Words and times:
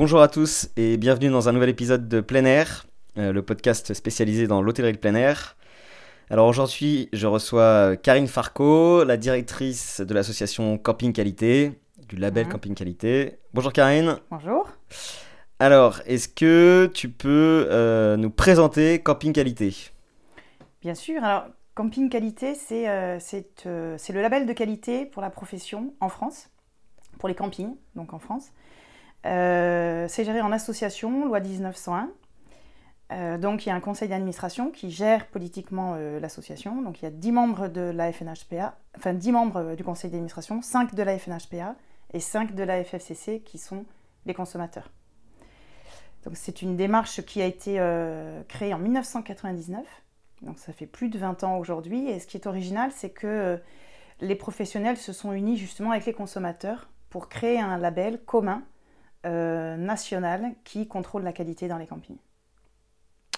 Bonjour 0.00 0.22
à 0.22 0.28
tous 0.28 0.70
et 0.78 0.96
bienvenue 0.96 1.28
dans 1.28 1.50
un 1.50 1.52
nouvel 1.52 1.68
épisode 1.68 2.08
de 2.08 2.22
Plein 2.22 2.46
Air, 2.46 2.86
euh, 3.18 3.34
le 3.34 3.42
podcast 3.42 3.92
spécialisé 3.92 4.46
dans 4.46 4.62
l'hôtellerie 4.62 4.94
de 4.94 4.96
plein 4.96 5.14
air. 5.14 5.58
Alors 6.30 6.46
aujourd'hui, 6.48 7.10
je 7.12 7.26
reçois 7.26 7.98
Karine 7.98 8.26
Farco, 8.26 9.04
la 9.04 9.18
directrice 9.18 10.00
de 10.00 10.14
l'association 10.14 10.78
Camping 10.78 11.12
Qualité, 11.12 11.78
du 12.08 12.16
label 12.16 12.46
Mhm. 12.46 12.52
Camping 12.52 12.74
Qualité. 12.74 13.40
Bonjour 13.52 13.74
Karine. 13.74 14.16
Bonjour. 14.30 14.70
Alors, 15.58 16.00
est-ce 16.06 16.30
que 16.30 16.90
tu 16.94 17.10
peux 17.10 17.68
euh, 17.70 18.16
nous 18.16 18.30
présenter 18.30 19.02
Camping 19.02 19.34
Qualité? 19.34 19.90
Bien 20.80 20.94
sûr. 20.94 21.22
Alors, 21.22 21.44
Camping 21.74 22.08
Qualité, 22.08 22.54
euh, 22.72 23.18
euh, 23.66 23.94
c'est 23.98 24.12
le 24.14 24.22
label 24.22 24.46
de 24.46 24.52
qualité 24.54 25.04
pour 25.04 25.20
la 25.20 25.28
profession 25.28 25.92
en 26.00 26.08
France, 26.08 26.48
pour 27.18 27.28
les 27.28 27.34
campings, 27.34 27.76
donc 27.96 28.14
en 28.14 28.18
France. 28.18 28.46
Euh, 29.26 30.06
c'est 30.08 30.24
géré 30.24 30.40
en 30.40 30.52
association, 30.52 31.26
loi 31.26 31.40
1901. 31.40 32.10
Euh, 33.12 33.38
donc, 33.38 33.66
il 33.66 33.70
y 33.70 33.72
a 33.72 33.74
un 33.74 33.80
conseil 33.80 34.08
d'administration 34.08 34.70
qui 34.70 34.90
gère 34.90 35.26
politiquement 35.26 35.94
euh, 35.96 36.20
l'association. 36.20 36.80
Donc, 36.82 37.02
il 37.02 37.04
y 37.04 37.08
a 37.08 37.10
10 37.10 37.32
membres 37.32 37.68
de 37.68 37.80
la 37.80 38.12
FNHPA, 38.12 38.76
enfin 38.96 39.14
10 39.14 39.32
membres 39.32 39.74
du 39.74 39.82
conseil 39.82 40.10
d'administration, 40.10 40.62
5 40.62 40.94
de 40.94 41.02
la 41.02 41.18
FNHPA 41.18 41.74
et 42.12 42.20
5 42.20 42.54
de 42.54 42.62
la 42.62 42.82
FFCC 42.84 43.40
qui 43.40 43.58
sont 43.58 43.84
les 44.26 44.34
consommateurs. 44.34 44.90
Donc, 46.24 46.36
c'est 46.36 46.62
une 46.62 46.76
démarche 46.76 47.22
qui 47.22 47.42
a 47.42 47.46
été 47.46 47.82
créée 48.48 48.74
en 48.74 48.78
1999. 48.78 49.84
Donc 50.42 50.58
ça 50.58 50.72
fait 50.72 50.86
plus 50.86 51.08
de 51.08 51.18
20 51.18 51.44
ans 51.44 51.58
aujourd'hui. 51.58 52.08
Et 52.08 52.18
ce 52.18 52.26
qui 52.26 52.36
est 52.36 52.46
original, 52.46 52.92
c'est 52.94 53.10
que 53.10 53.58
les 54.20 54.34
professionnels 54.34 54.96
se 54.96 55.12
sont 55.12 55.32
unis 55.32 55.56
justement 55.56 55.90
avec 55.90 56.06
les 56.06 56.12
consommateurs 56.12 56.88
pour 57.08 57.28
créer 57.28 57.58
un 57.58 57.78
label 57.78 58.20
commun 58.24 58.62
euh, 59.26 59.76
national 59.76 60.52
qui 60.64 60.88
contrôle 60.88 61.22
la 61.24 61.32
qualité 61.32 61.68
dans 61.68 61.78
les 61.78 61.86
campings. 61.86 62.18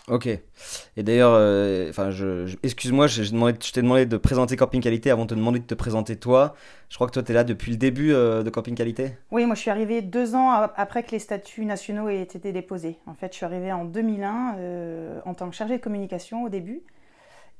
Ok. 0.08 0.26
Et 0.26 1.02
d'ailleurs, 1.04 1.32
euh, 1.34 1.88
enfin, 1.90 2.10
je, 2.10 2.46
je- 2.46 2.56
excuse-moi, 2.64 3.06
je, 3.06 3.22
demandé- 3.30 3.56
je 3.64 3.72
t'ai 3.72 3.82
demandé 3.82 4.04
de 4.04 4.16
présenter 4.16 4.56
Camping 4.56 4.80
Qualité 4.82 5.10
avant 5.12 5.24
de 5.26 5.30
te 5.30 5.34
demander 5.34 5.60
de 5.60 5.64
te 5.64 5.74
présenter 5.74 6.16
toi. 6.16 6.54
Je 6.88 6.96
crois 6.96 7.06
que 7.06 7.12
toi, 7.12 7.22
tu 7.22 7.30
es 7.30 7.34
là 7.34 7.44
depuis 7.44 7.70
le 7.70 7.76
début 7.76 8.12
euh, 8.12 8.42
de 8.42 8.50
Camping 8.50 8.74
Qualité. 8.74 9.12
Oui, 9.30 9.46
moi 9.46 9.54
je 9.54 9.60
suis 9.62 9.70
arrivée 9.70 10.02
deux 10.02 10.34
ans 10.34 10.50
après 10.50 11.02
que 11.02 11.10
les 11.12 11.18
statuts 11.18 11.64
nationaux 11.64 12.08
aient 12.08 12.20
été 12.22 12.52
déposés. 12.52 12.98
En 13.06 13.14
fait, 13.14 13.32
je 13.32 13.36
suis 13.38 13.46
arrivée 13.46 13.72
en 13.72 13.84
2001 13.86 14.56
euh, 14.58 15.20
en 15.24 15.32
tant 15.34 15.48
que 15.48 15.56
chargée 15.56 15.78
de 15.78 15.82
communication 15.82 16.44
au 16.44 16.48
début. 16.50 16.82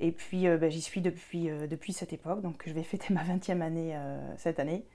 Et 0.01 0.11
puis 0.11 0.43
ben, 0.47 0.71
j'y 0.71 0.81
suis 0.81 1.01
depuis, 1.01 1.49
depuis 1.69 1.93
cette 1.93 2.13
époque. 2.13 2.41
Donc 2.41 2.63
je 2.67 2.73
vais 2.73 2.83
fêter 2.83 3.13
ma 3.13 3.23
20e 3.23 3.61
année 3.61 3.97
cette 4.37 4.59
année. 4.59 4.85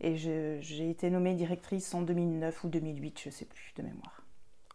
Et 0.00 0.16
j'ai 0.16 0.90
été 0.90 1.10
nommée 1.10 1.34
directrice 1.34 1.92
en 1.92 2.02
2009 2.02 2.64
ou 2.64 2.68
2008, 2.68 3.20
je 3.20 3.28
ne 3.28 3.32
sais 3.32 3.44
plus 3.44 3.72
de 3.76 3.82
mémoire. 3.82 4.22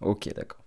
Ok, 0.01 0.33
d'accord. 0.33 0.63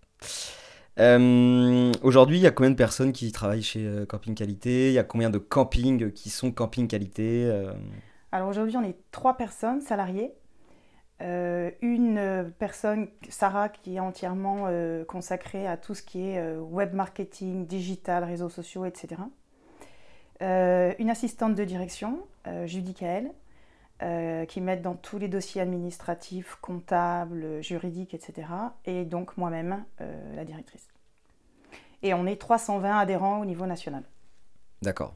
Euh, 0.98 1.92
Aujourd'hui, 2.02 2.38
il 2.38 2.42
y 2.42 2.46
a 2.46 2.50
combien 2.50 2.70
de 2.70 2.76
personnes 2.76 3.12
qui 3.12 3.30
travaillent 3.32 3.62
chez 3.62 3.84
euh, 3.84 4.06
Camping 4.06 4.34
Qualité? 4.34 4.88
Il 4.88 4.94
y 4.94 4.98
a 4.98 5.04
combien 5.04 5.28
de 5.28 5.38
campings 5.38 6.10
qui 6.12 6.30
sont 6.30 6.50
Camping 6.52 6.88
Qualité 6.88 7.44
euh, 7.44 7.72
Alors 8.32 8.48
aujourd'hui, 8.48 8.76
on 8.76 8.82
est 8.82 8.96
trois 9.10 9.36
personnes 9.36 9.82
salariées. 9.82 10.32
Euh, 11.22 11.70
une 11.82 12.50
personne, 12.58 13.08
Sarah, 13.28 13.68
qui 13.68 13.96
est 13.96 14.00
entièrement 14.00 14.68
consacrée 15.06 15.66
à 15.66 15.76
tout 15.76 15.94
ce 15.94 16.02
qui 16.02 16.22
est 16.22 16.56
web 16.56 16.94
marketing, 16.94 17.66
digital, 17.66 18.24
réseaux 18.24 18.50
sociaux, 18.50 18.84
etc. 18.84 19.20
Une 20.40 21.10
assistante 21.10 21.54
de 21.54 21.64
direction, 21.64 22.20
Judy 22.66 22.92
Kael, 22.92 23.30
euh, 24.02 24.44
qui 24.44 24.60
m'aide 24.60 24.82
dans 24.82 24.94
tous 24.94 25.18
les 25.18 25.28
dossiers 25.28 25.60
administratifs, 25.62 26.58
comptables, 26.60 27.62
juridiques, 27.62 28.14
etc. 28.14 28.48
Et 28.84 29.04
donc 29.04 29.36
moi-même, 29.36 29.84
euh, 30.00 30.36
la 30.36 30.44
directrice. 30.44 30.86
Et 32.02 32.12
on 32.14 32.26
est 32.26 32.36
320 32.36 32.98
adhérents 32.98 33.40
au 33.40 33.44
niveau 33.44 33.66
national, 33.66 34.02
D'accord. 34.82 35.14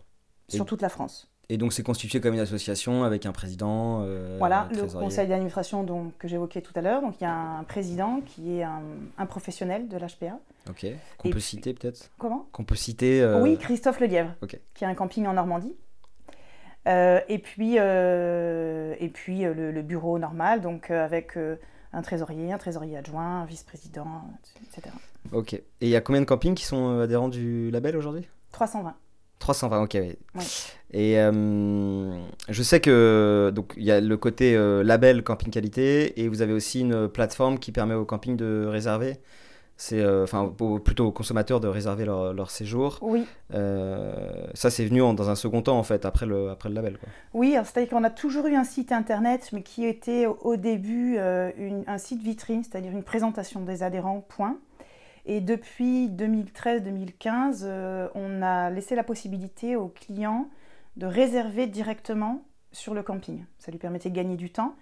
Et- 0.49 0.57
sur 0.57 0.65
toute 0.67 0.83
la 0.83 0.89
France. 0.89 1.27
Et 1.53 1.57
donc, 1.57 1.73
c'est 1.73 1.83
constitué 1.83 2.21
comme 2.21 2.35
une 2.35 2.39
association 2.41 3.03
avec 3.03 3.27
un 3.27 3.33
président. 3.33 4.03
euh, 4.05 4.37
Voilà, 4.39 4.69
un 4.71 4.73
le 4.73 4.87
conseil 4.87 5.27
d'administration 5.27 5.83
donc, 5.83 6.17
que 6.17 6.29
j'évoquais 6.29 6.61
tout 6.63 6.73
à 6.77 6.81
l'heure. 6.81 7.03
Donc 7.03 7.17
il 7.21 7.25
y 7.25 7.27
a 7.27 7.35
un 7.35 7.65
président 7.65 8.21
qui 8.25 8.59
est 8.59 8.63
un, 8.63 8.83
un 9.19 9.27
professionnel 9.27 9.89
de 9.89 9.97
l'HPA. 9.97 10.39
Ok. 10.69 10.87
Qu'on 11.19 11.31
peut 11.31 11.41
citer 11.41 11.75
peut-être? 11.75 12.09
Comment? 12.19 12.47
Qu'on 12.53 12.63
peut 12.63 12.77
citer. 12.77 13.21
euh, 13.21 13.43
Oui, 13.43 13.59
Christophe 13.59 13.99
Lelièvre, 13.99 14.33
ok. 14.43 14.61
qui 14.75 14.85
a 14.85 14.89
un 14.89 14.95
camping 14.95 15.27
en 15.27 15.33
Normandie. 15.33 15.75
Euh, 16.89 17.21
et 17.29 17.39
puis, 17.39 17.77
euh, 17.79 18.95
et 18.99 19.09
puis 19.09 19.45
euh, 19.45 19.55
le, 19.55 19.71
le 19.71 19.83
bureau 19.83 20.19
normal, 20.19 20.61
donc 20.61 20.91
avec 20.91 21.37
un 21.93 22.03
trésorier, 22.03 22.53
un 22.53 22.59
trésorier 22.59 22.97
adjoint, 22.97 23.43
un 23.43 23.45
vice-président, 23.45 24.23
etc. 24.63 24.95
Ok. 25.33 25.55
Et 25.55 25.65
il 25.81 25.89
y 25.89 25.97
a 25.97 26.01
combien 26.01 26.21
de 26.21 26.27
campings 26.27 26.55
qui 26.55 26.65
sont 26.65 27.01
adhérents 27.01 27.29
du 27.29 27.71
label 27.71 27.97
aujourd'hui? 27.97 28.29
320. 28.53 28.95
320, 29.39 29.83
ok. 29.83 29.91
oui. 29.95 30.17
Ouais. 30.35 30.43
Et 30.93 31.19
euh, 31.19 32.21
je 32.49 32.63
sais 32.63 32.81
que 32.81 33.53
donc 33.55 33.75
il 33.77 33.85
y 33.85 33.91
a 33.93 34.01
le 34.01 34.17
côté 34.17 34.57
euh, 34.57 34.83
label 34.83 35.23
camping 35.23 35.51
qualité 35.51 36.21
et 36.21 36.29
vous 36.29 36.43
avez 36.43 36.53
aussi 36.53 36.81
une 36.81 37.09
plateforme 37.09 37.59
qui 37.59 37.73
permet 37.73 37.95
aux 37.95 38.05
campings 38.05 38.37
de 38.37 38.67
réserver. 38.67 39.19
C'est 39.83 39.99
euh, 40.01 40.25
enfin 40.25 40.53
plutôt 40.85 41.07
aux 41.07 41.11
consommateurs 41.11 41.59
de 41.59 41.67
réserver 41.67 42.05
leur, 42.05 42.35
leur 42.35 42.51
séjour. 42.51 42.99
Oui, 43.01 43.25
Euh, 43.55 44.47
ça 44.53 44.69
c'est 44.71 44.85
venu 44.85 45.01
en- 45.01 45.15
dans 45.15 45.31
un 45.31 45.35
second 45.35 45.63
temps 45.63 45.79
en 45.79 45.83
fait 45.83 46.05
après 46.05 46.27
le 46.27 46.51
après 46.51 46.69
le 46.69 46.75
label 46.75 46.99
quoi. 46.99 47.09
Oui, 47.33 47.53
c'est-à-dire 47.65 47.89
qu'on 47.89 48.05
a 48.05 48.11
toujours 48.11 48.47
eu 48.47 48.55
un 48.57 48.65
site 48.65 48.93
internet, 48.93 49.49
mais 49.55 49.63
qui 49.63 49.87
était 49.87 50.27
au- 50.27 50.57
début 50.57 51.17
euh, 51.17 51.51
une- 51.57 51.85
un 51.87 51.97
site 51.97 52.21
vitrine, 52.23 52.63
c'est-à-dire 52.63 52.93
une 52.93 53.03
présentation 53.03 53.63
des 53.63 53.83
adhérents, 53.83 54.21
point. 54.21 54.59
Et 55.25 55.41
depuis 55.41 56.09
2013-2015, 56.11 57.65
euh, 57.67 58.09
on 58.15 58.43
a 58.43 58.69
laissé 58.71 58.95
la 58.95 59.03
possibilité 59.05 59.77
aux 59.77 59.89
clients 59.89 60.49
de 60.99 61.07
réserver 61.07 61.67
directement 61.67 62.43
sur 62.73 62.93
le 62.93 63.03
camping. 63.03 63.45
Ça 63.59 63.71
lui 63.73 63.79
permettait 63.79 64.11
de 64.11 64.15
gagner 64.15 64.37
du 64.37 64.51
temps. 64.51 64.75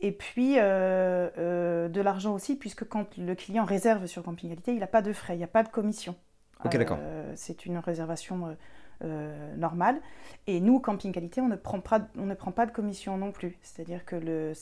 Et 0.00 0.12
puis 0.12 0.58
euh, 0.58 1.30
euh, 1.38 1.88
de 1.88 2.00
l'argent 2.00 2.34
aussi, 2.34 2.56
puisque 2.56 2.84
quand 2.86 3.16
le 3.16 3.34
client 3.34 3.64
réserve 3.64 4.06
sur 4.06 4.22
Camping 4.22 4.50
Qualité, 4.50 4.72
il 4.72 4.80
n'a 4.80 4.86
pas 4.86 5.02
de 5.02 5.12
frais, 5.12 5.34
il 5.34 5.38
n'y 5.38 5.44
a 5.44 5.48
pas 5.48 5.62
de 5.62 5.68
commission. 5.68 6.14
Ok, 6.64 6.76
d'accord. 6.76 6.98
Euh, 7.00 7.32
c'est 7.36 7.66
une 7.66 7.78
réservation 7.78 8.56
normale. 9.56 10.00
Et 10.46 10.60
nous, 10.60 10.80
Camping 10.80 11.12
Qualité, 11.12 11.42
on 11.42 11.48
ne 11.48 11.56
prend 11.56 11.80
pas, 11.80 12.00
on 12.16 12.24
ne 12.24 12.34
prend 12.34 12.52
pas 12.52 12.64
de 12.64 12.70
commission 12.70 13.18
non 13.18 13.32
plus. 13.32 13.58
C'est-à-dire 13.60 14.06
que 14.06 14.16
le, 14.16 14.52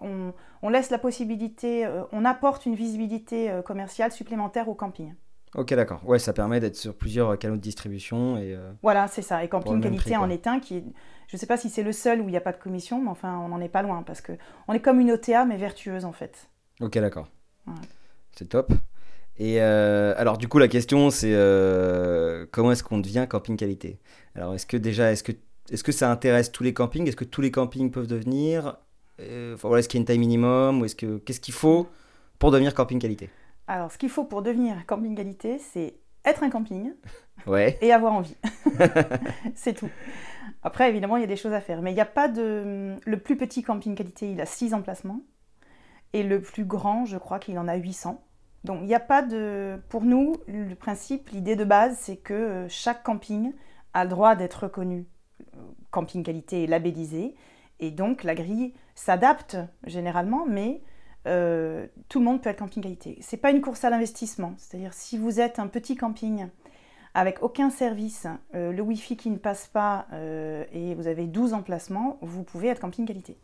on, 0.00 0.32
on 0.62 0.68
laisse 0.68 0.90
la 0.90 0.98
possibilité, 0.98 1.88
on 2.12 2.24
apporte 2.24 2.66
une 2.66 2.76
visibilité 2.76 3.50
commerciale 3.64 4.12
supplémentaire 4.12 4.68
au 4.68 4.74
camping. 4.74 5.14
Ok 5.54 5.74
d'accord. 5.74 6.00
Ouais 6.04 6.18
ça 6.18 6.32
permet 6.32 6.60
d'être 6.60 6.76
sur 6.76 6.94
plusieurs 6.94 7.38
canaux 7.38 7.56
de 7.56 7.60
distribution 7.60 8.36
et 8.38 8.54
euh, 8.54 8.72
Voilà, 8.82 9.08
c'est 9.08 9.22
ça. 9.22 9.42
Et 9.44 9.48
Camping 9.48 9.80
Qualité 9.80 9.98
prix, 10.10 10.16
en 10.16 10.30
est 10.30 10.46
un 10.46 10.60
qui 10.60 10.76
est, 10.76 10.84
je 11.28 11.36
ne 11.36 11.38
sais 11.38 11.46
pas 11.46 11.56
si 11.56 11.68
c'est 11.70 11.82
le 11.82 11.92
seul 11.92 12.20
où 12.20 12.28
il 12.28 12.30
n'y 12.30 12.36
a 12.36 12.42
pas 12.42 12.52
de 12.52 12.58
commission, 12.58 13.02
mais 13.02 13.10
enfin, 13.10 13.38
on 13.38 13.48
n'en 13.48 13.60
est 13.60 13.68
pas 13.68 13.82
loin 13.82 14.02
parce 14.02 14.20
que 14.20 14.32
on 14.68 14.72
est 14.72 14.80
comme 14.80 15.00
une 15.00 15.12
OTA 15.12 15.44
mais 15.44 15.56
vertueuse 15.56 16.04
en 16.04 16.12
fait. 16.12 16.48
Ok, 16.80 16.98
d'accord. 16.98 17.28
Ouais. 17.66 17.74
C'est 18.32 18.48
top. 18.48 18.72
Et 19.40 19.60
euh, 19.62 20.12
alors, 20.18 20.36
du 20.36 20.48
coup, 20.48 20.58
la 20.58 20.68
question, 20.68 21.08
c'est 21.08 21.32
euh, 21.32 22.44
comment 22.50 22.72
est-ce 22.72 22.84
qu'on 22.84 22.98
devient 22.98 23.26
camping 23.28 23.56
qualité? 23.56 23.98
Alors, 24.34 24.54
est-ce 24.54 24.66
que 24.66 24.76
déjà, 24.76 25.12
est-ce 25.12 25.22
que, 25.22 25.32
est-ce 25.70 25.82
que 25.82 25.92
ça 25.92 26.10
intéresse 26.10 26.52
tous 26.52 26.62
les 26.62 26.74
campings? 26.74 27.08
Est-ce 27.08 27.16
que 27.16 27.24
tous 27.24 27.40
les 27.40 27.50
campings 27.50 27.90
peuvent 27.90 28.06
devenir? 28.06 28.76
Euh, 29.18 29.54
enfin, 29.54 29.68
voilà, 29.68 29.80
Est-ce 29.80 29.88
qu'il 29.88 29.98
y 29.98 30.00
a 30.00 30.02
une 30.02 30.06
taille 30.06 30.18
minimum? 30.18 30.82
Ou 30.82 30.84
est-ce 30.84 30.94
que, 30.94 31.16
qu'est-ce 31.18 31.40
qu'il 31.40 31.54
faut 31.54 31.88
pour 32.38 32.50
devenir 32.50 32.74
camping 32.74 32.98
qualité? 32.98 33.30
Alors, 33.70 33.92
ce 33.92 33.98
qu'il 33.98 34.08
faut 34.08 34.24
pour 34.24 34.42
devenir 34.42 34.84
Camping 34.86 35.14
Qualité, 35.14 35.58
c'est 35.60 35.94
être 36.24 36.42
un 36.42 36.50
camping 36.50 36.92
Ouais. 37.46 37.78
et 37.80 37.92
avoir 37.92 38.14
envie. 38.14 38.36
c'est 39.54 39.74
tout. 39.74 39.88
Après, 40.64 40.88
évidemment, 40.88 41.16
il 41.16 41.20
y 41.20 41.24
a 41.24 41.28
des 41.28 41.36
choses 41.36 41.52
à 41.52 41.60
faire. 41.60 41.80
Mais 41.80 41.92
il 41.92 41.94
n'y 41.94 42.00
a 42.00 42.04
pas 42.04 42.26
de. 42.26 42.96
Le 43.06 43.16
plus 43.20 43.36
petit 43.36 43.62
camping 43.62 43.94
qualité, 43.94 44.32
il 44.32 44.40
a 44.40 44.44
6 44.44 44.74
emplacements. 44.74 45.20
Et 46.12 46.24
le 46.24 46.42
plus 46.42 46.64
grand, 46.64 47.04
je 47.04 47.16
crois 47.16 47.38
qu'il 47.38 47.60
en 47.60 47.68
a 47.68 47.76
800. 47.76 48.20
Donc, 48.64 48.80
il 48.80 48.86
n'y 48.86 48.94
a 48.94 48.98
pas 48.98 49.22
de. 49.22 49.80
Pour 49.88 50.02
nous, 50.02 50.34
le 50.48 50.74
principe, 50.74 51.28
l'idée 51.28 51.54
de 51.54 51.64
base, 51.64 51.96
c'est 51.96 52.16
que 52.16 52.34
euh, 52.34 52.68
chaque 52.68 53.04
camping 53.04 53.52
a 53.94 54.02
le 54.02 54.10
droit 54.10 54.34
d'être 54.34 54.64
reconnu 54.64 55.06
euh, 55.42 55.60
camping 55.92 56.24
qualité 56.24 56.64
et 56.64 56.66
labellisé. 56.66 57.36
Et 57.78 57.92
donc, 57.92 58.24
la 58.24 58.34
grille 58.34 58.74
s'adapte 58.96 59.58
généralement, 59.86 60.44
mais 60.44 60.82
euh, 61.26 61.86
tout 62.08 62.18
le 62.18 62.24
monde 62.24 62.42
peut 62.42 62.48
être 62.48 62.58
camping 62.58 62.82
qualité. 62.82 63.18
C'est 63.20 63.36
pas 63.36 63.50
une 63.50 63.60
course 63.60 63.84
à 63.84 63.90
l'investissement. 63.90 64.54
C'est-à-dire 64.56 64.94
si 64.94 65.18
vous 65.18 65.40
êtes 65.40 65.58
un 65.58 65.66
petit 65.66 65.96
camping 65.96 66.46
avec 67.14 67.42
aucun 67.42 67.70
service, 67.70 68.26
euh, 68.54 68.72
le 68.72 68.82
Wi-Fi 68.82 69.16
qui 69.16 69.30
ne 69.30 69.36
passe 69.36 69.66
pas 69.66 70.06
euh, 70.12 70.64
et 70.72 70.94
vous 70.94 71.08
avez 71.08 71.26
12 71.26 71.52
emplacements, 71.52 72.18
vous 72.22 72.42
pouvez 72.42 72.68
être 72.68 72.80
camping 72.80 73.06
qualité. 73.06 73.36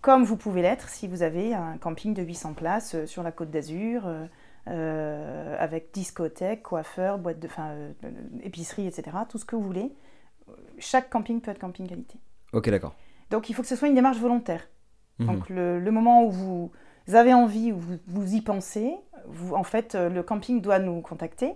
Comme 0.00 0.24
vous 0.24 0.36
pouvez 0.36 0.62
l'être 0.62 0.88
si 0.88 1.08
vous 1.08 1.22
avez 1.22 1.54
un 1.54 1.76
camping 1.78 2.14
de 2.14 2.22
800 2.22 2.54
places 2.54 3.04
sur 3.06 3.22
la 3.22 3.32
côte 3.32 3.50
d'Azur, 3.50 4.06
avec 4.66 5.92
discothèque, 5.94 6.62
coiffeur, 6.62 7.18
boîte 7.18 7.38
de, 7.38 7.48
fin, 7.48 7.74
épicerie, 8.42 8.86
etc. 8.86 9.16
Tout 9.26 9.38
ce 9.38 9.46
que 9.46 9.56
vous 9.56 9.62
voulez. 9.62 9.94
Chaque 10.78 11.08
camping 11.08 11.40
peut 11.40 11.50
être 11.50 11.58
camping 11.58 11.88
qualité. 11.88 12.18
Ok, 12.52 12.68
d'accord. 12.68 12.94
Donc 13.30 13.48
il 13.48 13.54
faut 13.54 13.62
que 13.62 13.68
ce 13.68 13.76
soit 13.76 13.88
une 13.88 13.94
démarche 13.94 14.18
volontaire. 14.18 14.68
Mhm. 15.20 15.26
Donc 15.26 15.48
le, 15.48 15.80
le 15.80 15.90
moment 15.90 16.22
où 16.24 16.30
vous 16.30 16.72
avez 17.12 17.34
envie, 17.34 17.72
où 17.72 17.78
vous, 17.78 17.96
vous 18.06 18.34
y 18.34 18.40
pensez, 18.40 18.94
vous, 19.26 19.54
en 19.54 19.64
fait, 19.64 19.94
euh, 19.94 20.08
le 20.08 20.22
camping 20.22 20.60
doit 20.60 20.78
nous 20.78 21.00
contacter. 21.00 21.54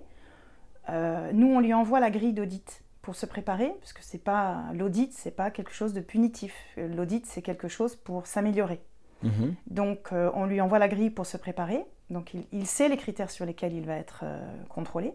Euh, 0.91 1.31
nous, 1.33 1.49
on 1.49 1.61
lui 1.61 1.75
envoie 1.75 2.01
la 2.01 2.11
grille 2.11 2.33
d'audit 2.33 2.83
pour 3.03 3.15
se 3.15 3.27
préparer, 3.27 3.73
parce 3.81 3.93
que 3.93 4.03
c'est 4.03 4.23
pas 4.23 4.65
l'audit, 4.75 5.13
c'est 5.13 5.31
pas 5.31 5.51
quelque 5.51 5.73
chose 5.73 5.93
de 5.93 6.01
punitif. 6.01 6.55
L'audit, 6.77 7.25
c'est 7.27 7.43
quelque 7.43 7.69
chose 7.69 7.97
pour 7.97 8.27
s'améliorer. 8.27 8.83
Mhm. 9.23 9.55
Donc, 9.67 10.13
euh, 10.13 10.31
on 10.35 10.45
lui 10.45 10.61
envoie 10.61 10.79
la 10.79 10.89
grille 10.89 11.11
pour 11.11 11.27
se 11.27 11.37
préparer. 11.37 11.85
Donc, 12.11 12.35
il, 12.35 12.45
il 12.53 12.67
sait 12.67 12.89
les 12.89 12.97
critères 12.97 13.31
sur 13.31 13.47
lesquels 13.47 13.73
il 13.73 13.87
va 13.87 13.97
être 13.97 14.21
euh, 14.25 14.47
contrôlé. 14.69 15.15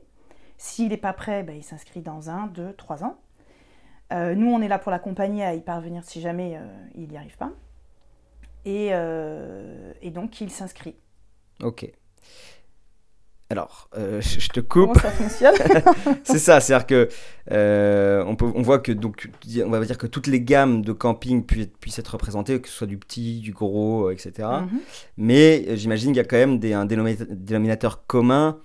S'il 0.58 0.90
n'est 0.90 0.98
pas 0.98 1.14
prêt, 1.14 1.44
ben, 1.44 1.56
il 1.56 1.64
s'inscrit 1.64 2.02
dans 2.02 2.30
un, 2.30 2.48
deux, 2.48 2.74
trois 2.74 3.04
ans. 3.04 3.18
Nous, 4.12 4.48
on 4.48 4.62
est 4.62 4.68
là 4.68 4.78
pour 4.78 4.92
l'accompagner 4.92 5.44
à 5.44 5.56
y 5.56 5.62
parvenir 5.62 6.04
si 6.04 6.22
jamais 6.22 6.60
il 6.94 7.08
n'y 7.08 7.18
arrive 7.18 7.36
pas. 7.36 7.50
Et, 8.66 8.90
euh, 8.92 9.92
et 10.02 10.12
donc, 10.12 10.40
il 10.42 10.50
s'inscrit. 10.50 10.96
Ok. 11.62 11.92
Alors, 13.50 13.88
euh, 13.98 14.20
je 14.22 14.48
te 14.50 14.60
coupe. 14.62 14.94
Comment 14.94 14.94
ça 14.96 15.12
fonctionne 15.12 15.54
c'est 16.24 16.40
ça, 16.40 16.60
c'est-à-dire 16.60 16.88
que 16.88 17.10
euh, 17.52 18.24
on, 18.26 18.36
peut, 18.36 18.52
on 18.56 18.64
voit 18.64 18.80
que 18.80 18.92
donc 18.92 19.30
on 19.64 19.70
va 19.70 19.84
dire 19.86 19.98
que 20.00 20.08
toutes 20.08 20.26
les 20.26 20.42
gammes 20.42 20.82
de 20.82 20.92
camping 20.92 21.46
pu- 21.46 21.68
puissent 21.68 22.00
être 22.00 22.08
représentées, 22.14 22.60
que 22.60 22.68
ce 22.68 22.74
soit 22.74 22.88
du 22.88 22.98
petit, 22.98 23.42
du 23.42 23.52
gros, 23.52 24.10
etc. 24.10 24.32
Mhm. 24.62 24.80
Mais 25.18 25.66
euh, 25.68 25.76
j'imagine 25.76 26.12
qu'il 26.12 26.18
y 26.18 26.22
a 26.22 26.24
quand 26.24 26.38
même 26.38 26.58
des, 26.58 26.74
un 26.74 26.86
dénomina- 26.88 27.28
dénominateur 27.30 28.08
commun 28.08 28.58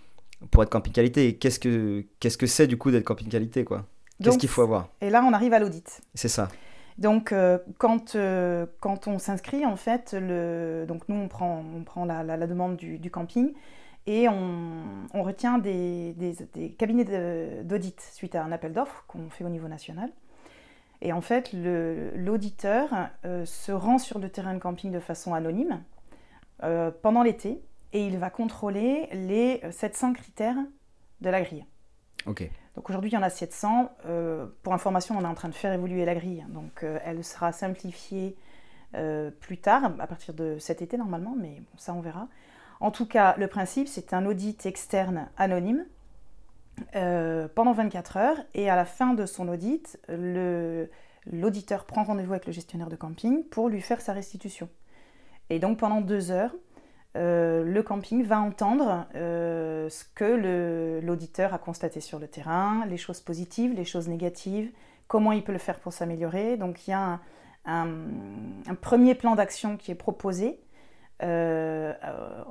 pour 0.51 0.63
être 0.63 0.71
camping 0.71 0.93
qualité. 0.93 1.37
Qu'est-ce 1.37 1.59
que 1.61 2.07
qu'est-ce 2.21 2.39
que 2.39 2.47
c'est 2.47 2.67
du 2.67 2.79
coup 2.79 2.91
d'être 2.91 3.05
camping 3.05 3.29
qualité 3.29 3.65
quoi? 3.65 3.85
Qu'est-ce 4.23 4.39
qu'il 4.39 4.49
faut 4.49 4.63
avoir? 4.63 4.89
Et 5.03 5.11
là, 5.11 5.23
on 5.23 5.33
arrive 5.35 5.53
à 5.53 5.59
l'audit. 5.59 6.01
C'est 6.15 6.29
ça. 6.29 6.49
Donc, 6.99 7.31
euh, 7.33 7.59
quand, 7.79 8.17
euh, 8.17 8.67
quand 8.81 9.07
on 9.07 9.19
s'inscrit, 9.19 9.65
en 9.65 9.77
fait, 9.77 10.15
donc 10.15 11.09
nous, 11.09 11.15
on 11.15 11.29
prend, 11.29 11.65
on 11.77 11.85
prend 11.85 12.05
la, 12.05 12.47
demande 12.47 12.77
du, 12.77 13.11
camping 13.11 13.53
et 14.07 14.29
on, 14.29 15.07
on 15.15 15.23
retient 15.23 15.59
des, 15.59 16.13
des- 16.15 16.71
cabinets 16.73 17.63
d'audit 17.63 18.01
suite 18.01 18.35
à 18.35 18.43
un 18.43 18.51
appel 18.51 18.73
d'offres 18.73 19.05
qu'on 19.07 19.31
fait 19.31 19.45
au 19.45 19.49
niveau 19.49 19.69
national. 19.69 20.11
Et 21.01 21.13
en 21.13 21.21
fait, 21.21 21.53
l'auditeur 21.53 22.89
euh, 23.25 23.45
se 23.45 23.71
rend 23.71 23.99
sur 23.99 24.19
le 24.19 24.29
terrain 24.29 24.55
de 24.55 24.59
camping 24.59 24.91
de 24.91 25.01
façon 25.01 25.35
anonyme 25.35 25.81
pendant 27.03 27.23
l'été 27.23 27.63
et 27.93 28.05
il 28.05 28.19
va 28.19 28.31
contrôler 28.31 29.09
les 29.13 29.61
700 29.71 30.15
critères 30.15 30.57
de 31.21 31.31
la 31.31 31.41
grille. 31.43 31.65
Ok. 32.27 32.51
Donc 32.79 32.91
aujourd'hui, 32.91 33.11
il 33.11 33.15
y 33.15 33.17
en 33.17 33.25
a 33.25 33.29
700. 33.29 33.91
Euh, 34.07 34.47
pour 34.63 34.73
information, 34.73 35.17
on 35.19 35.23
est 35.23 35.27
en 35.27 35.35
train 35.35 35.49
de 35.49 35.55
faire 35.55 35.73
évoluer 35.73 36.05
la 36.05 36.15
grille. 36.15 36.47
Donc 36.51 36.85
euh, 36.85 37.01
elle 37.05 37.25
sera 37.25 37.51
simplifiée 37.51 38.37
euh, 38.95 39.33
plus 39.33 39.59
tard, 39.59 39.91
à 39.99 40.07
partir 40.07 40.33
de 40.33 40.59
cet 40.61 40.81
été 40.81 40.97
normalement, 40.97 41.35
mais 41.37 41.57
bon, 41.59 41.77
ça 41.77 41.93
on 41.93 42.01
verra. 42.01 42.29
En 42.79 42.93
tout 42.93 43.05
cas, 43.05 43.35
le 43.37 43.49
principe, 43.49 43.89
c'est 43.89 44.15
un 44.15 44.25
audit 44.27 44.65
externe 44.65 45.29
anonyme 45.37 45.87
pendant 46.93 47.73
24 47.73 48.17
heures. 48.17 48.37
Et 48.55 48.71
à 48.71 48.77
la 48.77 48.85
fin 48.85 49.13
de 49.13 49.27
son 49.27 49.49
audit, 49.49 49.99
l'auditeur 51.27 51.85
prend 51.85 52.05
rendez-vous 52.05 52.35
avec 52.35 52.47
le 52.47 52.53
gestionnaire 52.53 52.91
de 52.91 52.95
camping 52.95 53.43
pour 53.43 53.69
lui 53.69 53.81
faire 53.81 54.01
sa 54.01 54.13
restitution. 54.13 54.69
Et 55.51 55.59
donc 55.59 55.79
pendant 55.79 56.01
deux 56.01 56.31
heures, 56.31 56.55
euh, 57.17 57.65
le 57.65 57.83
camping 57.83 58.25
va 58.25 58.41
entendre 58.41 59.07
euh, 59.15 59.89
ce 59.89 60.05
que 60.15 61.01
l'auditeur 61.03 61.55
a 61.55 61.59
constaté 61.59 62.01
sur 62.01 62.19
le 62.19 62.29
terrain, 62.29 62.85
les 62.87 62.99
choses 62.99 63.21
positives, 63.21 63.73
les 63.75 63.85
choses 63.85 64.09
négatives, 64.09 64.71
comment 65.07 65.33
il 65.33 65.43
peut 65.43 65.53
le 65.53 65.59
faire 65.59 65.81
pour 65.81 65.93
s'améliorer. 65.93 66.57
Donc 66.57 66.87
il 66.87 66.91
y 66.91 66.95
a 66.95 67.21
un, 67.65 67.87
premier 68.81 69.15
plan 69.15 69.35
d'action 69.35 69.77
qui 69.77 69.91
est 69.91 69.97
proposé, 69.97 70.61
euh, 71.23 71.95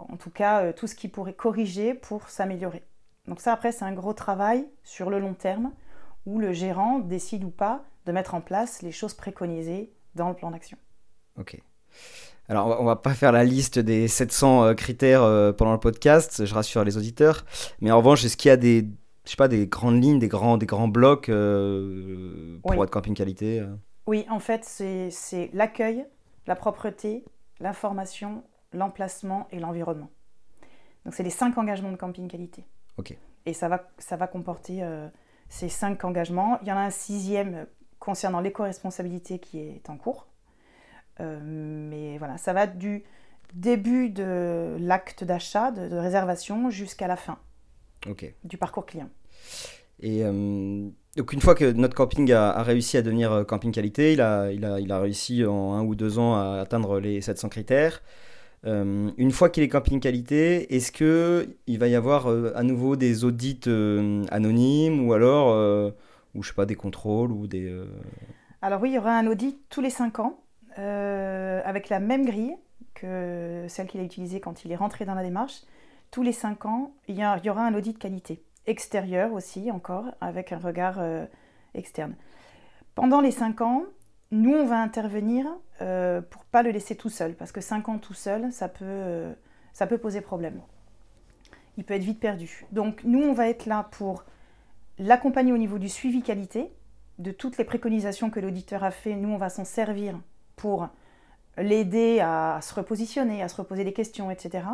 en 0.09 0.17
tout 0.17 0.31
cas 0.31 0.73
tout 0.73 0.87
ce 0.87 0.95
qui 0.95 1.07
pourrait 1.07 1.33
corriger 1.33 1.93
pour 1.93 2.29
s'améliorer. 2.29 2.83
Donc 3.27 3.39
ça 3.41 3.53
après 3.53 3.71
c'est 3.71 3.85
un 3.85 3.93
gros 3.93 4.13
travail 4.13 4.67
sur 4.83 5.09
le 5.09 5.19
long 5.19 5.33
terme 5.33 5.71
où 6.25 6.39
le 6.39 6.51
gérant 6.51 6.99
décide 6.99 7.43
ou 7.43 7.51
pas 7.51 7.83
de 8.05 8.11
mettre 8.11 8.33
en 8.35 8.41
place 8.41 8.81
les 8.81 8.91
choses 8.91 9.13
préconisées 9.13 9.93
dans 10.15 10.29
le 10.29 10.35
plan 10.35 10.51
d'action. 10.51 10.77
Ok. 11.37 11.61
Alors, 12.49 12.65
on 12.67 12.69
va, 12.69 12.81
on 12.81 12.85
va 12.85 12.95
pas 12.95 13.13
faire 13.13 13.31
la 13.31 13.43
liste 13.43 13.77
des 13.79 14.07
700 14.07 14.63
euh, 14.63 14.73
critères 14.73 15.23
euh, 15.23 15.51
pendant 15.51 15.73
le 15.73 15.79
podcast, 15.79 16.45
je 16.45 16.53
rassure 16.53 16.83
les 16.83 16.97
auditeurs. 16.97 17.45
Mais 17.81 17.91
en 17.91 17.97
revanche, 17.97 18.23
est-ce 18.23 18.37
qu'il 18.37 18.49
y 18.49 18.51
a 18.51 18.57
des, 18.57 18.87
je 19.25 19.31
sais 19.31 19.35
pas, 19.35 19.47
des 19.49 19.67
grandes 19.67 20.01
lignes, 20.01 20.19
des 20.19 20.29
grands, 20.29 20.57
des 20.57 20.65
grands 20.65 20.87
blocs 20.87 21.29
euh, 21.29 22.57
pour 22.61 22.71
Oui. 22.71 22.83
être 22.83 22.89
camping 22.91 23.13
qualité 23.13 23.63
Oui, 24.07 24.25
en 24.29 24.39
fait, 24.39 24.63
c'est 24.63 25.09
c'est 25.11 25.49
l'accueil, 25.53 26.05
la 26.47 26.55
propreté, 26.55 27.25
l'information, 27.59 28.43
l'emplacement 28.73 29.47
et 29.51 29.59
l'environnement. 29.59 30.09
Donc, 31.05 31.13
c'est 31.15 31.23
les 31.23 31.29
cinq 31.29 31.57
engagements 31.57 31.91
de 31.91 31.97
camping 31.97 32.27
qualité. 32.27 32.63
Ok. 32.97 33.17
Et 33.45 33.53
ça 33.53 33.67
va, 33.69 33.89
ça 33.97 34.15
va 34.15 34.27
comporter 34.27 34.83
euh, 34.83 35.07
ces 35.49 35.69
cinq 35.69 36.03
engagements. 36.05 36.59
Il 36.61 36.67
y 36.67 36.71
en 36.71 36.77
a 36.77 36.81
un 36.81 36.89
sixième 36.89 37.65
concernant 37.99 38.39
l'éco-responsabilité 38.39 39.39
qui 39.39 39.59
est 39.59 39.89
en 39.89 39.97
cours. 39.97 40.27
Euh, 41.19 41.39
mais 41.43 42.17
voilà, 42.17 42.37
ça 42.37 42.53
va 42.53 42.67
du 42.67 43.03
début 43.53 44.09
de 44.09 44.77
l'acte 44.79 45.23
d'achat, 45.23 45.71
de, 45.71 45.87
de 45.87 45.95
réservation, 45.95 46.69
jusqu'à 46.69 47.07
la 47.07 47.15
fin 47.15 47.39
du 48.43 48.57
parcours 48.57 48.85
client. 48.85 49.09
Et 49.99 50.23
euh, 50.23 50.87
donc 51.15 51.33
une 51.33 51.41
fois 51.41 51.55
que 51.55 51.71
notre 51.71 51.95
camping 51.95 52.31
a, 52.31 52.51
a 52.51 52.63
réussi 52.63 52.97
à 52.97 53.01
devenir 53.01 53.31
euh, 53.31 53.43
camping 53.43 53.71
qualité, 53.71 54.13
il 54.13 54.21
a, 54.21 54.51
il, 54.51 54.63
a, 54.63 54.79
il 54.79 54.91
a 54.91 54.99
réussi 54.99 55.43
en 55.45 55.73
un 55.73 55.83
ou 55.83 55.95
deux 55.95 56.19
ans 56.19 56.35
à 56.35 56.59
atteindre 56.61 56.99
les 56.99 57.21
700 57.21 57.49
critères. 57.49 58.01
Euh, 58.65 59.11
une 59.17 59.31
fois 59.31 59.49
qu'il 59.49 59.63
est 59.63 59.67
camping 59.67 59.99
qualité, 59.99 60.75
est-ce 60.75 60.91
que 60.91 61.47
il 61.67 61.79
va 61.79 61.87
y 61.87 61.95
avoir 61.95 62.27
euh, 62.27 62.51
à 62.55 62.63
nouveau 62.63 62.95
des 62.95 63.23
audits 63.23 63.59
euh, 63.67 64.23
anonymes 64.31 65.07
ou 65.07 65.13
alors, 65.13 65.47
ou 66.35 66.43
je 66.43 66.49
sais 66.49 66.55
pas, 66.55 66.65
des 66.65 66.75
contrôles 66.75 67.31
ou 67.31 67.47
des... 67.47 67.73
Alors 68.61 68.81
oui, 68.81 68.89
il 68.89 68.95
y 68.95 68.97
aura 68.97 69.17
un 69.17 69.27
audit 69.27 69.57
tous 69.69 69.81
les 69.81 69.89
5 69.89 70.19
ans, 70.19 70.39
euh, 70.77 71.61
avec 71.65 71.89
la 71.89 71.99
même 71.99 72.25
grille 72.25 72.55
que 72.93 73.65
celle 73.67 73.87
qu'il 73.87 74.01
a 74.01 74.03
utilisée 74.03 74.39
quand 74.39 74.65
il 74.65 74.71
est 74.71 74.75
rentré 74.75 75.05
dans 75.05 75.15
la 75.15 75.23
démarche. 75.23 75.61
Tous 76.11 76.23
les 76.23 76.31
5 76.31 76.65
ans, 76.65 76.91
il 77.07 77.15
y, 77.15 77.49
aura 77.49 77.65
un 77.65 77.73
audit 77.73 77.97
qualité. 77.97 78.41
Extérieur 78.65 79.33
aussi, 79.33 79.71
encore, 79.71 80.05
avec 80.21 80.51
un 80.51 80.57
regard 80.57 80.95
euh, 80.99 81.25
externe. 81.73 82.15
Pendant 82.95 83.21
les 83.21 83.31
5 83.31 83.61
ans, 83.61 83.83
nous, 84.31 84.53
on 84.53 84.65
va 84.65 84.81
intervenir 84.81 85.45
euh, 85.81 86.21
pour 86.21 86.43
pas 86.45 86.63
le 86.63 86.71
laisser 86.71 86.95
tout 86.95 87.09
seul, 87.09 87.35
parce 87.35 87.51
que 87.51 87.61
5 87.61 87.87
ans 87.89 87.97
tout 87.97 88.13
seul, 88.13 88.49
euh, 88.81 89.33
ça 89.73 89.87
peut 89.87 89.97
poser 89.97 90.21
problème. 90.21 90.61
Il 91.77 91.83
peut 91.83 91.93
être 91.93 92.03
vite 92.03 92.19
perdu. 92.19 92.65
Donc 92.71 93.03
nous, 93.03 93.21
on 93.21 93.33
va 93.33 93.47
être 93.47 93.67
là 93.67 93.87
pour 93.91 94.23
l'accompagner 94.97 95.53
au 95.53 95.57
niveau 95.57 95.77
du 95.77 95.89
suivi 95.89 96.23
qualité, 96.23 96.71
de 97.19 97.31
toutes 97.31 97.57
les 97.57 97.63
préconisations 97.63 98.29
que 98.29 98.39
l'auditeur 98.39 98.83
a 98.83 98.91
fait, 98.91 99.15
nous, 99.15 99.29
on 99.29 99.37
va 99.37 99.49
s'en 99.49 99.65
servir 99.65 100.19
pour 100.57 100.89
l'aider 101.57 102.19
à 102.19 102.59
se 102.61 102.73
repositionner, 102.73 103.41
à 103.41 103.47
se 103.47 103.55
reposer 103.55 103.85
des 103.85 103.93
questions, 103.93 104.29
etc. 104.29 104.65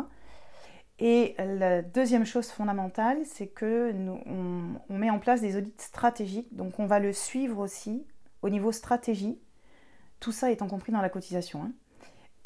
Et 0.98 1.34
la 1.38 1.82
deuxième 1.82 2.24
chose 2.24 2.48
fondamentale, 2.48 3.18
c'est 3.24 3.48
que 3.48 3.92
nous, 3.92 4.20
on, 4.26 4.98
met 4.98 5.10
en 5.10 5.18
place 5.18 5.40
des 5.40 5.56
audits 5.56 5.74
stratégiques, 5.78 6.54
donc 6.54 6.78
on 6.78 6.86
va 6.86 6.98
le 6.98 7.12
suivre 7.12 7.58
aussi 7.58 8.06
au 8.42 8.48
niveau 8.48 8.70
stratégie, 8.72 9.38
tout 10.20 10.32
ça 10.32 10.50
étant 10.50 10.68
compris 10.68 10.92
dans 10.92 11.00
la 11.00 11.08
cotisation. 11.08 11.62
hein. 11.62 11.72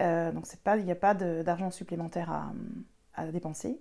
Euh, 0.01 0.33
donc 0.33 0.47
il 0.77 0.85
n'y 0.85 0.93
a 0.93 0.95
pas 0.95 1.15
d'argent 1.15 1.71
supplémentaire 1.71 2.31
à, 2.31 2.53
à 3.15 3.27
dépenser. 3.27 3.81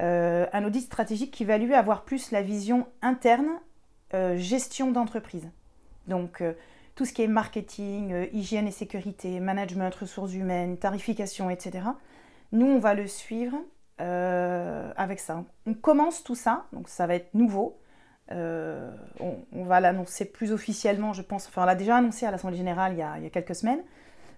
Euh, 0.00 0.46
un 0.52 0.64
audit 0.64 0.82
stratégique 0.82 1.32
qui 1.32 1.44
va 1.44 1.58
lui 1.58 1.74
avoir 1.74 2.04
plus 2.04 2.30
la 2.30 2.42
vision 2.42 2.86
interne 3.02 3.48
euh, 4.14 4.36
gestion 4.36 4.92
d'entreprise. 4.92 5.50
Donc 6.06 6.42
tout 6.98 7.04
ce 7.04 7.12
qui 7.12 7.22
est 7.22 7.28
marketing, 7.28 8.12
euh, 8.12 8.26
hygiène 8.32 8.66
et 8.66 8.72
sécurité, 8.72 9.38
management, 9.38 9.94
ressources 9.94 10.34
humaines, 10.34 10.76
tarification, 10.78 11.48
etc. 11.48 11.84
Nous, 12.50 12.66
on 12.66 12.80
va 12.80 12.94
le 12.94 13.06
suivre 13.06 13.56
euh, 14.00 14.90
avec 14.96 15.20
ça. 15.20 15.44
On 15.66 15.74
commence 15.74 16.24
tout 16.24 16.34
ça, 16.34 16.66
donc 16.72 16.88
ça 16.88 17.06
va 17.06 17.14
être 17.14 17.32
nouveau. 17.34 17.78
Euh, 18.32 18.90
on, 19.20 19.64
va 19.64 19.78
l'annoncer 19.78 20.24
plus 20.24 20.50
officiellement, 20.50 21.12
je 21.12 21.22
pense. 21.22 21.46
Enfin, 21.46 21.62
on 21.62 21.66
l'a 21.66 21.76
déjà 21.76 21.98
annoncé 21.98 22.26
à 22.26 22.32
l'Assemblée 22.32 22.56
Générale 22.56 22.94
il 22.94 22.98
y 22.98 23.26
a, 23.26 23.30
quelques 23.30 23.54
semaines, 23.54 23.84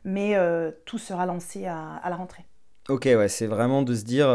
mais 0.04 0.36
tout 0.84 0.98
sera 0.98 1.24
lancé 1.24 1.64
à, 1.64 1.94
à 1.94 2.10
la 2.10 2.16
rentrée. 2.16 2.44
Ok, 2.90 3.04
ouais, 3.06 3.28
c'est 3.28 3.46
vraiment 3.46 3.80
de 3.80 3.94
se 3.94 4.04
dire, 4.04 4.28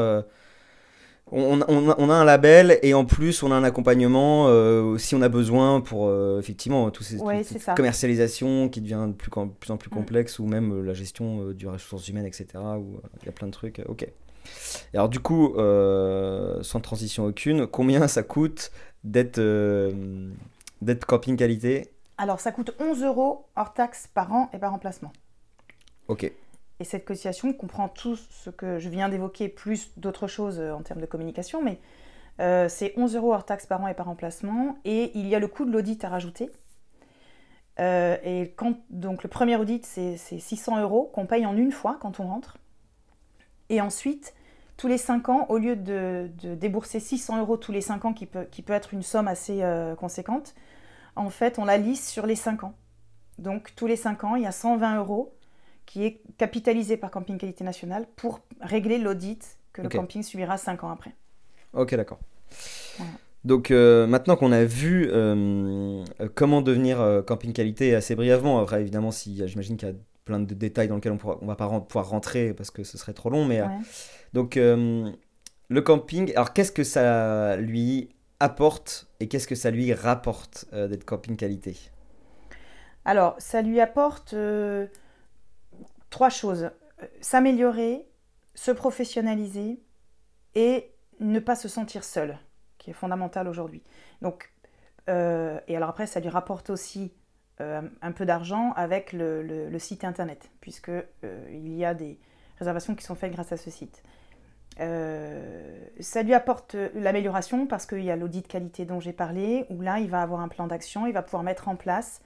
on, 1.32 1.62
on 1.67 1.89
a- 1.89 1.96
on 1.98 2.10
a 2.10 2.13
un 2.13 2.24
label 2.24 2.79
et 2.84 2.94
en 2.94 3.05
plus 3.05 3.41
on 3.44 3.51
a 3.51 3.55
un 3.55 3.63
accompagnement 3.63 4.46
euh, 4.48 4.98
si 4.98 5.15
on 5.15 5.22
a 5.22 5.29
besoin 5.29 5.82
pour 5.82 6.08
euh, 6.08 6.39
effectivement 6.39 6.89
tous 6.91 7.03
ces, 7.03 7.17
Ouais, 7.20 7.44
toute 7.44 7.60
cette 7.60 7.75
commercialisation 7.75 8.70
qui 8.70 8.79
devient 8.82 9.05
de 9.08 9.13
plus, 9.13 9.32
en 9.36 9.48
plus 9.48 9.72
en 9.72 9.77
plus 9.77 9.89
Mm. 9.89 9.94
complexe 9.94 10.39
ou 10.39 10.46
même 10.46 10.72
euh, 10.72 10.82
la 10.84 10.94
gestion 10.94 11.51
du 11.51 11.67
ressources 11.67 12.08
humaines, 12.10 12.25
etc. 12.27 12.48
Où 12.77 13.00
il 13.22 13.25
y 13.25 13.29
a 13.29 13.32
plein 13.32 13.48
de 13.48 13.51
trucs. 13.53 13.82
ok. 13.88 14.03
Et 14.03 14.98
alors 14.98 15.10
du 15.10 15.20
coup, 15.20 15.55
sans 16.62 16.79
transition 16.79 17.25
aucune, 17.25 17.65
combien 17.65 18.08
ça 18.08 18.22
coûte 18.22 18.72
d'être 19.03 19.39
d'être 20.82 21.05
camping 21.05 21.36
qualité? 21.38 21.89
Alors, 22.17 22.39
ça 22.39 22.51
coûte 22.51 22.74
11 22.79 23.03
euros 23.03 23.46
hors 23.55 23.74
taxe 23.74 24.08
par 24.13 24.32
an 24.32 24.50
et 24.53 24.58
par 24.58 24.74
emplacement. 24.74 25.12
Ok. 26.08 26.32
Et 26.79 26.84
cette 26.84 27.05
cotisation 27.05 27.53
comprend 27.53 27.88
tout 27.88 28.15
ce 28.15 28.50
que 28.50 28.79
je 28.79 28.89
viens 28.89 29.08
d'évoquer, 29.08 29.48
plus 29.48 29.91
d'autres 29.98 30.27
choses 30.27 30.60
euh, 30.60 30.74
en 30.74 30.82
termes 30.82 31.00
de 31.00 31.05
communication, 31.05 31.63
mais 31.63 31.79
euh, 32.41 32.67
c'est 32.67 32.94
11 32.98 33.15
euros 33.15 33.34
hors 33.34 33.46
taxe 33.46 33.65
par 33.65 33.82
an 33.82 33.88
et 33.88 33.94
par 33.94 34.10
emplacement, 34.10 34.77
et 34.84 35.12
il 35.17 35.27
y 35.27 35.36
a 35.36 35.39
le 35.39 35.48
coût 35.48 35.65
de 35.65 35.72
l'audit 35.72 36.03
à 36.03 36.10
rajouter. 36.10 36.51
Euh, 37.79 38.17
et 38.24 38.53
quand, 38.58 38.77
donc 38.89 39.24
le 39.24 39.29
premier 39.29 39.55
audit, 39.55 39.86
c'est 39.86 40.17
c'est 40.17 40.39
600 40.39 40.82
euros 40.82 41.10
qu'on 41.13 41.25
paye 41.25 41.46
en 41.46 41.55
une 41.55 41.72
fois 41.72 41.98
quand 42.01 42.20
on 42.20 42.27
rentre. 42.27 42.58
Et 43.70 43.79
ensuite, 43.79 44.34
tous 44.77 44.88
les 44.88 44.98
5 44.98 45.29
ans, 45.29 45.46
au 45.50 45.58
lieu 45.58 45.77
de, 45.77 46.29
débourser 46.55 47.00
600 47.00 47.39
euros 47.39 47.58
tous 47.58 47.72
les 47.72 47.82
5 47.82 48.05
ans, 48.05 48.13
qui 48.13 48.25
peut, 48.25 48.48
être 48.67 48.94
une 48.94 49.01
somme 49.01 49.27
assez 49.27 49.63
conséquente, 49.98 50.53
en 51.15 51.29
fait, 51.29 51.58
on 51.58 51.65
la 51.65 51.77
lisse 51.77 52.10
sur 52.10 52.25
les 52.27 52.36
5 52.36 52.63
ans. 52.65 52.75
Donc 53.39 53.74
tous 53.75 53.88
les 53.88 53.96
5 53.96 54.24
ans, 54.24 54.36
il 54.36 54.44
y 54.44 54.46
a 54.46 54.51
120 54.51 54.98
euros 54.98 55.36
qui 55.86 56.06
est 56.06 56.22
capitalisé 56.38 56.98
par 56.98 57.12
Camping 57.12 57.38
Qualité 57.38 57.63
Nationale 57.63 58.08
pour 58.15 58.42
régler 58.62 58.98
l'audit 58.98 59.58
que 59.74 59.82
le 59.82 59.89
camping 59.89 60.24
subira 60.24 60.58
5 60.58 60.84
ans 60.84 60.89
après. 60.89 61.15
Ok, 61.74 61.96
d'accord. 61.96 62.20
Voilà. 62.98 63.20
Donc 63.44 63.70
euh, 63.70 64.08
maintenant 64.08 64.36
qu'on 64.36 64.51
a 64.51 64.63
vu 64.65 65.08
euh, 65.12 66.04
comment 66.34 66.62
devenir 66.62 67.00
euh, 67.00 67.22
camping 67.22 67.54
qualité 67.54 67.94
assez 67.94 68.15
brièvement, 68.15 68.60
après 68.60 68.82
évidemment, 68.82 69.12
si, 69.12 69.42
j'imagine 69.48 69.77
qu'il 69.77 69.88
y 69.89 69.92
a 69.92 69.96
plein 70.25 70.39
de 70.39 70.54
détails 70.56 70.88
dans 70.88 70.96
lesquels 70.96 71.12
on 71.12 71.20
on 71.42 71.46
va 71.46 71.56
pas 71.56 71.65
ren- 71.68 71.82
pouvoir 71.82 72.10
rentrer 72.10 72.54
parce 72.56 72.72
que 72.72 72.84
ce 72.84 72.98
serait 72.98 73.13
trop 73.13 73.30
long, 73.30 73.46
mais 73.46 73.62
Ouais. 73.62 73.86
donc 74.34 74.56
le 75.70 75.82
camping, 75.82 76.32
alors 76.32 76.54
qu'est-ce 76.54 76.72
que 76.72 76.84
ça 76.84 77.56
lui 77.58 78.10
apporte 78.39 79.08
et 79.20 79.27
qu'est-ce 79.27 79.48
que 79.48 79.56
ça 79.56 79.72
lui 79.72 79.94
rapporte 79.94 80.65
d'être 80.74 81.06
camping 81.06 81.36
qualité? 81.38 81.77
Alors, 83.06 83.36
ça 83.39 83.62
lui 83.62 83.80
apporte 83.80 84.34
trois 86.15 86.29
choses. 86.29 86.72
Euh, 87.03 87.07
S'améliorer, 87.19 88.07
se 88.53 88.72
professionnaliser 88.72 89.81
et 90.55 90.93
ne 91.19 91.39
pas 91.39 91.57
se 91.57 91.67
sentir 91.67 92.05
seul, 92.05 92.38
qui 92.77 92.89
est 92.91 92.93
fondamental 92.93 93.50
aujourd'hui. 93.50 93.84
Donc, 94.22 94.53
euh, 95.10 95.60
et 95.67 95.75
alors 95.75 95.89
après, 95.89 96.07
ça 96.07 96.22
lui 96.22 96.29
rapporte 96.29 96.69
aussi 96.69 97.12
euh, 97.60 97.81
un 98.01 98.12
peu 98.13 98.25
d'argent 98.25 98.72
avec 98.77 99.12
le, 99.12 99.77
site 99.77 100.05
internet, 100.05 100.50
puisque 100.62 100.91
il 101.51 101.75
y 101.75 101.84
a 101.84 101.93
des 101.93 102.17
réservations 102.60 102.95
qui 102.95 103.03
sont 103.03 103.15
faites 103.15 103.34
grâce 103.34 103.51
à 103.51 103.57
ce 103.57 103.69
site. 103.69 104.01
Ça 104.77 106.24
lui 106.24 106.34
apporte 106.34 106.75
l'amélioration 106.93 107.67
parce 107.67 107.86
qu'il 107.86 108.03
y 108.03 108.12
a 108.12 108.15
l'audit 108.15 108.48
qualité 108.48 108.86
dont 108.86 109.01
j'ai 109.01 109.13
parlé, 109.13 109.65
où 109.69 109.81
là, 109.81 110.00
il 110.00 110.10
va 110.10 110.22
avoir 110.22 110.39
un 110.39 110.48
plan 110.48 110.67
d'action, 110.67 111.07
il 111.07 111.13
va 111.13 111.24
pouvoir 111.24 111.43
mettre 111.43 111.67
en 111.67 111.75
place 111.75 112.22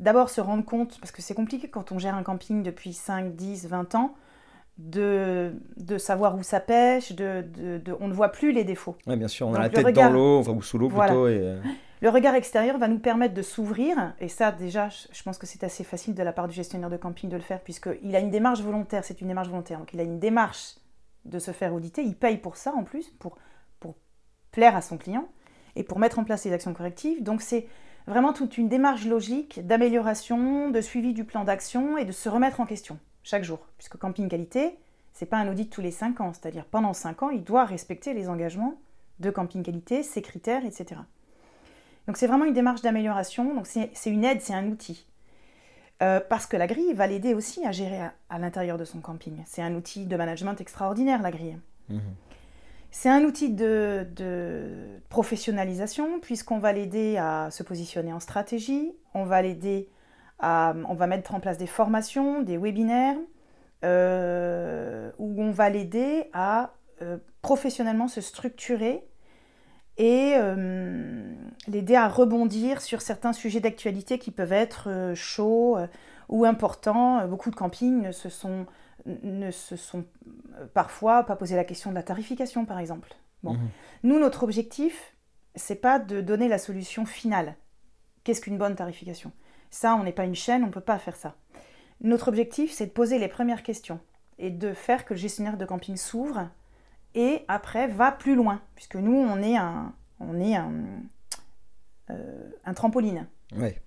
d'abord 0.00 0.28
se 0.30 0.40
rendre 0.40 0.64
compte, 0.64 0.98
parce 1.00 1.12
que 1.12 1.22
c'est 1.22 1.34
compliqué 1.34 1.68
quand 1.68 1.92
on 1.92 1.98
gère 1.98 2.14
un 2.16 2.22
camping 2.22 2.62
depuis 2.62 2.92
5, 2.92 3.34
10, 3.34 3.66
20 3.68 3.94
ans, 3.94 4.14
de, 4.78 5.52
de 5.76 5.98
savoir 5.98 6.36
où 6.36 6.42
ça 6.42 6.58
pêche, 6.60 7.12
de, 7.12 7.42
de- 7.56 7.78
de- 7.78 7.96
on 8.00 8.08
ne 8.08 8.12
voit 8.12 8.30
plus 8.30 8.50
les 8.52 8.64
défauts. 8.64 8.96
Ouais, 9.06 9.16
bien 9.16 9.28
sûr, 9.28 9.46
on 9.46 9.54
a 9.54 9.60
la 9.60 9.68
tête 9.68 9.86
regard- 9.86 10.10
dans 10.10 10.16
l'eau, 10.16 10.38
enfin, 10.40 10.50
ou 10.52 10.62
sous 10.62 10.78
l'eau 10.78 10.88
Voilà. 10.88 11.12
plutôt. 11.12 11.28
Et, 11.28 11.38
euh, 11.38 11.60
Le 12.02 12.08
regard 12.10 12.34
extérieur 12.34 12.76
va 12.76 12.88
nous 12.88 12.98
permettre 12.98 13.34
de 13.34 13.42
s'ouvrir, 13.42 14.14
et 14.20 14.28
ça 14.28 14.50
déjà, 14.52 14.88
je 14.88 15.06
je 15.12 15.22
pense 15.22 15.38
que 15.38 15.46
c'est 15.46 15.62
assez 15.64 15.84
facile 15.84 16.14
de 16.14 16.22
la 16.24 16.32
part 16.32 16.48
du 16.48 16.54
gestionnaire 16.54 16.90
de 16.90 16.96
camping 16.96 17.30
de 17.30 17.36
le 17.36 17.42
faire, 17.42 17.60
puisqu'il 17.60 18.14
a 18.16 18.18
une 18.18 18.30
démarche 18.30 18.60
volontaire, 18.62 19.04
c'est 19.04 19.20
une 19.20 19.28
démarche 19.28 19.48
volontaire, 19.48 19.78
donc 19.78 19.94
il 19.94 20.00
a 20.00 20.02
une 20.02 20.18
démarche 20.18 20.74
de 21.24 21.38
se 21.38 21.52
faire 21.52 21.72
auditer, 21.72 22.02
il 22.02 22.16
paye 22.16 22.36
pour 22.36 22.56
ça 22.56 22.72
en 22.76 22.82
plus, 22.82 23.08
pour, 23.20 23.38
pour 23.80 23.94
plaire 24.50 24.74
à 24.76 24.82
son 24.82 24.98
client, 24.98 25.28
et 25.76 25.82
pour 25.84 25.98
mettre 26.00 26.18
en 26.18 26.24
place 26.24 26.44
les 26.44 26.52
actions 26.52 26.74
correctives. 26.74 27.22
Donc 27.22 27.40
c'est 27.42 27.66
vraiment 28.06 28.32
toute 28.32 28.58
une 28.58 28.68
démarche 28.68 29.06
logique 29.06 29.66
d'amélioration, 29.66 30.70
de 30.70 30.80
suivi 30.80 31.14
du 31.14 31.24
plan 31.24 31.44
d'action, 31.44 31.96
et 31.96 32.04
de 32.04 32.12
se 32.12 32.28
remettre 32.28 32.60
en 32.60 32.66
question 32.66 32.98
chaque 33.22 33.44
jour, 33.44 33.66
puisque 33.78 33.96
camping 33.96 34.28
qualité, 34.28 34.76
c'est 35.12 35.26
pas 35.26 35.38
un 35.38 35.48
audit 35.48 35.70
tous 35.70 35.80
les 35.80 35.90
5 35.90 36.20
ans, 36.20 36.32
c'est-à-dire 36.32 36.64
pendant 36.66 36.92
5 36.92 37.22
ans, 37.22 37.30
il 37.30 37.42
doit 37.42 37.64
respecter 37.64 38.12
les 38.14 38.28
engagements 38.28 38.74
de 39.20 39.30
camping 39.30 39.62
qualité, 39.62 40.02
ses 40.02 40.22
critères, 40.22 40.64
etc. 40.64 41.00
Donc 42.06 42.16
c'est 42.16 42.26
vraiment 42.26 42.44
une 42.44 42.52
démarche 42.52 42.82
d'amélioration, 42.82 43.54
donc 43.54 43.66
c'est 43.66 43.90
une 44.06 44.24
aide, 44.24 44.40
c'est 44.40 44.54
un 44.54 44.66
outil. 44.68 45.06
Euh, 46.02 46.20
parce 46.28 46.46
que 46.46 46.56
la 46.56 46.66
grille 46.66 46.92
va 46.92 47.06
l'aider 47.06 47.34
aussi 47.34 47.64
à 47.64 47.70
gérer 47.70 48.00
à, 48.28 48.38
l'intérieur 48.38 48.76
de 48.76 48.84
son 48.84 49.00
camping. 49.00 49.42
C'est 49.46 49.62
un 49.62 49.74
outil 49.74 50.06
de 50.06 50.16
management 50.16 50.60
extraordinaire, 50.60 51.22
la 51.22 51.30
grille. 51.30 51.58
mhm. 51.88 52.00
C'est 52.96 53.08
un 53.08 53.24
outil 53.24 53.50
de, 53.50 54.06
professionnalisation, 55.08 56.20
puisqu'on 56.20 56.58
va 56.58 56.72
l'aider 56.72 57.16
à 57.16 57.50
se 57.50 57.64
positionner 57.64 58.12
en 58.12 58.20
stratégie, 58.20 58.92
on 59.14 59.24
va 59.24 59.42
l'aider 59.42 59.88
à... 60.38 60.74
On 60.88 60.94
va 60.94 61.08
mettre 61.08 61.34
en 61.34 61.40
place 61.40 61.58
des 61.58 61.66
formations, 61.66 62.40
des 62.42 62.56
webinaires, 62.56 63.16
euh, 63.84 65.10
où 65.18 65.42
on 65.42 65.50
va 65.50 65.70
l'aider 65.70 66.30
à 66.32 66.74
euh, 67.02 67.18
professionnellement 67.42 68.06
se 68.06 68.20
structurer 68.20 69.04
et 69.98 70.34
euh, 70.36 71.34
l'aider 71.66 71.96
à 71.96 72.06
rebondir 72.08 72.80
sur 72.80 73.02
certains 73.02 73.32
sujets 73.32 73.60
d'actualité 73.60 74.20
qui 74.20 74.30
peuvent 74.30 74.52
être 74.52 75.12
chauds 75.16 75.78
ou 76.28 76.44
importants. 76.44 77.26
Beaucoup 77.26 77.50
de 77.50 77.56
campings 77.56 78.12
se 78.12 78.28
sont, 78.28 78.66
ne 79.06 79.50
se 79.50 79.76
sont 79.76 80.04
euh, 80.56 80.66
parfois 80.72 81.24
pas 81.24 81.36
posé 81.36 81.56
la 81.56 81.64
question 81.64 81.90
de 81.90 81.94
la 81.94 82.02
tarification, 82.02 82.64
par 82.64 82.78
exemple. 82.78 83.14
Bon. 83.42 83.54
Mhm. 83.54 83.68
Nous, 84.04 84.18
notre 84.18 84.42
objectif, 84.42 85.14
c'est 85.54 85.76
pas 85.76 85.98
de 85.98 86.20
donner 86.20 86.48
la 86.48 86.58
solution 86.58 87.04
finale. 87.04 87.56
Qu'est-ce 88.24 88.40
qu'une 88.40 88.58
bonne 88.58 88.74
tarification? 88.74 89.32
Ça, 89.70 89.94
on 89.94 90.04
n'est 90.04 90.12
pas 90.12 90.24
une 90.24 90.34
chaîne, 90.34 90.62
on 90.64 90.68
ne 90.68 90.72
peut 90.72 90.80
pas 90.80 90.98
faire 90.98 91.16
ça. 91.16 91.36
Notre 92.00 92.28
objectif, 92.28 92.72
c'est 92.72 92.86
de 92.86 92.90
poser 92.92 93.18
les 93.18 93.28
premières 93.28 93.62
questions 93.62 94.00
et 94.38 94.50
de 94.50 94.72
faire 94.72 95.04
que 95.04 95.14
le 95.14 95.18
gestionnaire 95.18 95.56
de 95.56 95.64
camping 95.64 95.96
s'ouvre 95.96 96.48
et 97.14 97.44
après 97.48 97.86
va 97.86 98.10
plus 98.10 98.34
loin, 98.34 98.62
puisque 98.74 98.96
nous, 98.96 99.14
on 99.14 99.40
est 99.42 99.56
un, 99.56 99.94
on 100.20 100.40
est 100.40 100.56
un, 100.56 100.72
euh, 102.10 102.50
un 102.64 102.74
trampoline. 102.74 103.26
Ouais. 103.56 103.80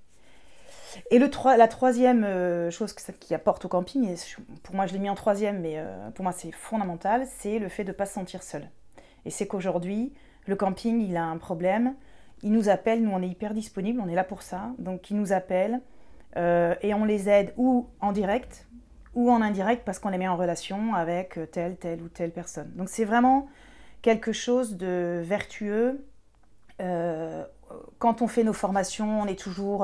Et 1.12 1.20
le 1.20 1.29
la 1.58 1.67
troisième 1.67 2.24
euh, 2.24 2.72
chose 2.72 2.94
qui 2.94 3.34
apporte 3.34 3.65
au 3.65 3.67
camping, 3.67 4.08
et 4.08 4.15
pour 4.63 4.75
moi 4.75 4.86
je 4.86 4.94
l'ai 4.94 5.00
mis 5.00 5.10
en 5.10 5.15
troisième, 5.15 5.62
mais 5.62 5.75
euh, 5.77 6.10
pour 6.12 6.24
moi 6.24 6.32
c'est 6.32 6.51
fondamental, 6.51 7.25
c'est 7.25 7.60
le 7.60 7.70
fait 7.70 7.84
de 7.84 7.89
ne 7.89 7.94
pas 7.96 8.06
se 8.06 8.13
sentir 8.13 8.44
seul. 8.44 8.70
Et 9.25 9.29
c'est 9.29 9.48
qu'aujourd'hui, 9.48 10.13
le 10.46 10.56
camping, 10.56 11.01
il 11.01 11.17
a 11.17 11.25
un 11.25 11.38
problème, 11.38 11.96
il 12.44 12.51
nous 12.51 12.70
appelle, 12.70 13.01
nous 13.01 13.12
on 13.12 13.22
est 13.22 13.27
hyper 13.27 13.53
disponible, 13.53 14.01
on 14.03 14.08
est 14.08 14.15
là 14.15 14.24
pour 14.24 14.41
ça, 14.41 14.72
donc 14.79 15.10
il 15.10 15.17
nous 15.17 15.34
appelle 15.34 15.82
euh, 16.38 16.75
et 16.82 16.94
on 16.94 17.06
les 17.06 17.29
aide 17.29 17.53
ou 17.58 17.88
en 18.00 18.12
direct 18.12 18.67
ou 19.15 19.32
en 19.32 19.41
indirect 19.41 19.84
parce 19.84 20.00
qu'on 20.00 20.10
les 20.10 20.20
met 20.20 20.27
en 20.27 20.38
relation 20.38 20.94
avec 20.94 21.39
telle, 21.51 21.77
telle 21.77 22.01
ou 22.03 22.08
telle 22.08 22.32
personne. 22.32 22.72
Donc 22.75 22.88
c'est 22.88 23.06
vraiment 23.06 23.48
quelque 24.03 24.32
chose 24.32 24.77
de 24.77 25.22
vertueux. 25.24 26.06
Quand 26.77 28.22
on 28.22 28.27
fait 28.27 28.44
nos 28.44 28.53
formations, 28.53 29.22
on 29.22 29.25
est 29.25 29.39
toujours... 29.39 29.84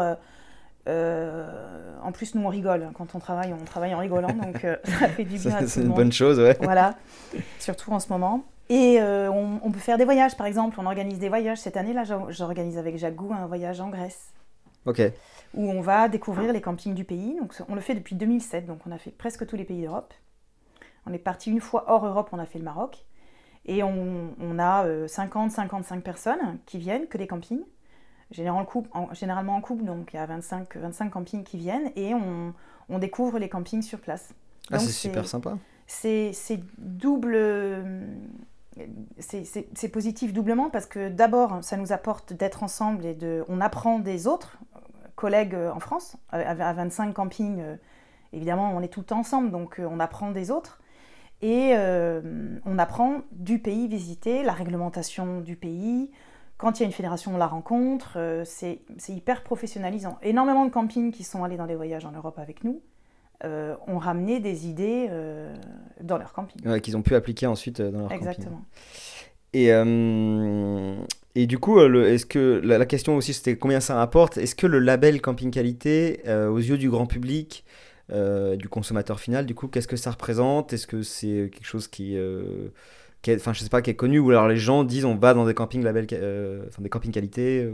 euh, 0.88 1.98
en 2.04 2.12
plus, 2.12 2.36
nous, 2.36 2.44
on 2.44 2.50
rigole. 2.50 2.90
Quand 2.96 3.16
on 3.16 3.20
travaille, 3.20 3.54
on 3.54 3.64
travaille 3.64 3.94
en 3.96 4.00
rigolant, 4.00 4.34
donc 4.34 4.64
euh, 4.66 4.76
ça 4.84 5.08
fait 5.10 5.24
du 5.24 5.38
bien 5.38 5.66
C'est 5.68 5.82
une 5.82 5.88
monde. 5.88 5.96
bonne 5.98 6.12
chose, 6.12 6.40
ouais. 6.40 6.58
Voilà, 6.62 6.96
surtout 7.60 7.92
en 7.92 8.00
ce 8.00 8.10
moment. 8.10 8.44
Et 8.70 9.00
euh, 9.02 9.30
on, 9.32 9.60
on 9.64 9.72
peut 9.72 9.80
faire 9.80 9.98
des 9.98 10.06
voyages, 10.06 10.36
par 10.38 10.48
exemple. 10.48 10.78
On 10.80 10.86
organise 10.86 11.20
des 11.20 11.30
voyages. 11.30 11.60
Cette 11.60 11.78
année-là, 11.78 12.04
j'or- 12.06 12.32
j'organise 12.32 12.78
avec 12.78 12.98
Jagou 12.98 13.34
un 13.34 13.46
voyage 13.46 13.80
en 13.82 13.90
Grèce 13.90 14.32
Ok. 14.86 15.02
où 15.54 15.70
on 15.70 15.82
va 15.82 16.08
découvrir 16.10 16.52
les 16.54 16.62
campings 16.62 16.94
du 16.94 17.04
pays. 17.04 17.38
Donc, 17.40 17.54
on 17.70 17.76
le 17.76 17.82
fait 17.82 17.94
depuis 17.96 18.16
2007, 18.16 18.66
donc 18.66 18.80
on 18.88 18.92
a 18.92 18.98
fait 18.98 19.12
presque 19.12 19.46
tous 19.46 19.56
les 19.56 19.66
pays 19.66 19.82
d'Europe. 19.82 20.14
On 21.06 21.14
est 21.14 21.18
parti 21.20 21.52
une 21.52 21.60
fois 21.60 21.86
hors 21.88 22.06
Europe, 22.06 22.30
on 22.32 22.40
a 22.40 22.46
fait 22.46 22.58
le 22.60 22.66
Maroc. 22.66 23.06
Et 23.66 23.82
on, 23.84 24.34
on 24.42 24.60
a 24.60 24.86
50-55 25.06 26.02
personnes 26.02 26.58
qui 26.66 26.78
viennent, 26.80 27.08
que 27.08 27.18
des 27.18 27.28
campings. 27.28 27.62
Généralement 28.34 28.62
en, 28.64 28.66
couple, 28.66 28.90
en- 28.94 29.14
généralement 29.14 29.56
en 29.56 29.62
couple, 29.62 29.86
donc 29.86 30.12
il 30.14 30.18
y 30.18 30.20
a 30.20 30.26
25, 30.26 30.76
25 30.76 31.10
campings 31.10 31.44
qui 31.44 31.58
viennent 31.58 31.92
et 31.96 32.14
on, 32.14 32.54
on 32.90 33.00
découvre 33.00 33.40
les 33.40 33.48
campings 33.48 33.82
sur 33.84 34.00
place. 34.00 34.34
Ah, 34.72 34.80
c'est 34.80 34.92
super 34.92 35.28
sympa. 35.28 35.58
c'est 35.88 36.34
double. 36.78 37.38
C'est 39.20 39.90
positif 39.90 40.34
doublement 40.34 40.70
parce 40.70 40.88
que 40.88 41.10
d'abord, 41.10 41.64
ça 41.64 41.78
nous 41.78 41.92
apporte 41.94 42.34
d'être 42.34 42.64
ensemble 42.64 43.06
et 43.06 43.14
de, 43.14 43.46
on 43.48 43.62
apprend 43.62 44.00
des 44.00 44.28
autres 44.28 44.58
collègues 45.16 45.54
euh, 45.54 45.72
en 45.72 45.80
France. 45.80 46.16
À, 46.32 46.38
à 46.40 46.74
25 46.74 47.14
campings, 47.14 47.62
euh, 47.62 47.76
évidemment, 48.34 48.74
on 48.76 48.82
est 48.82 48.88
tout 48.88 49.02
le 49.02 49.06
temps 49.06 49.20
ensemble, 49.20 49.52
donc 49.52 49.80
euh, 49.80 49.88
on 49.90 50.00
apprend 50.00 50.32
des 50.32 50.50
autres. 50.52 50.80
Et 51.46 51.74
on 52.66 52.80
apprend 52.80 53.20
du 53.34 53.60
pays 53.60 53.90
visité, 53.90 54.44
la 54.44 54.54
réglementation 54.54 55.42
du 55.42 55.58
pays. 55.58 56.10
Quand 56.58 56.80
il 56.80 56.84
y 56.84 56.86
a 56.86 56.88
une 56.88 56.94
fédération, 56.94 57.34
on 57.34 57.38
la 57.38 57.48
rencontre. 57.48 58.18
c'est 58.46 58.80
hyper 59.10 59.44
professionnalisant. 59.44 60.18
Énormément 60.22 60.66
de 60.66 60.72
campings 60.72 61.12
qui 61.12 61.24
sont 61.24 61.44
allés 61.44 61.58
dans 61.58 61.68
des 61.68 61.76
voyages 61.76 62.06
en 62.06 62.12
Europe 62.12 62.40
avec 62.40 62.64
nous 62.64 62.82
ont 63.44 63.98
ramené 63.98 64.40
des 64.40 64.68
idées 64.68 65.10
dans 66.00 66.18
leur 66.18 66.32
camping. 66.32 66.66
Ouais, 66.66 66.80
qu'ils 66.80 66.96
ont 66.96 67.02
pu 67.02 67.16
appliquer 67.16 67.48
ensuite 67.48 67.82
dans 67.82 68.00
leur 68.00 68.10
camping. 68.10 68.18
Exactement. 68.18 68.62
Et, 69.52 69.72
et 71.36 71.48
du 71.48 71.58
coup, 71.58 71.80
euh, 71.80 72.14
est-ce 72.14 72.26
que 72.26 72.62
la, 72.64 72.86
question 72.86 73.16
aussi 73.16 73.34
c'était 73.34 73.58
combien 73.58 73.80
ça 73.80 73.96
rapporte? 73.96 74.38
Est-ce 74.38 74.56
que 74.56 74.68
le 74.68 74.80
label 74.80 75.20
camping 75.22 75.50
qualité, 75.50 76.22
euh, 76.28 76.48
aux 76.48 76.60
yeux 76.60 76.78
du 76.78 76.90
grand 76.90 77.08
public, 77.08 77.66
euh, 78.12 78.56
du 78.56 78.70
consommateur 78.70 79.20
final, 79.20 79.46
du 79.46 79.56
coup, 79.56 79.68
qu'est-ce 79.68 79.88
que 79.88 79.96
ça 79.96 80.12
représente? 80.12 80.74
Est-ce 80.74 80.86
que 80.86 81.02
c'est 81.02 81.50
quelque 81.52 81.66
chose 81.66 81.88
qui, 81.88 82.16
enfin, 83.30 83.54
je 83.54 83.62
sais 83.62 83.70
pas, 83.70 83.82
qui 83.82 83.90
est 83.90 83.96
connu 83.96 84.20
ou 84.20 84.30
alors 84.30 84.48
les 84.48 84.58
gens 84.58 84.84
disent 84.84 85.06
on 85.06 85.16
va 85.16 85.34
dans 85.34 85.46
des 85.46 85.54
campings 85.54 85.84
label, 85.84 86.06
enfin 86.68 86.82
des 86.82 86.90
campings 86.90 87.12
qualité 87.12 87.70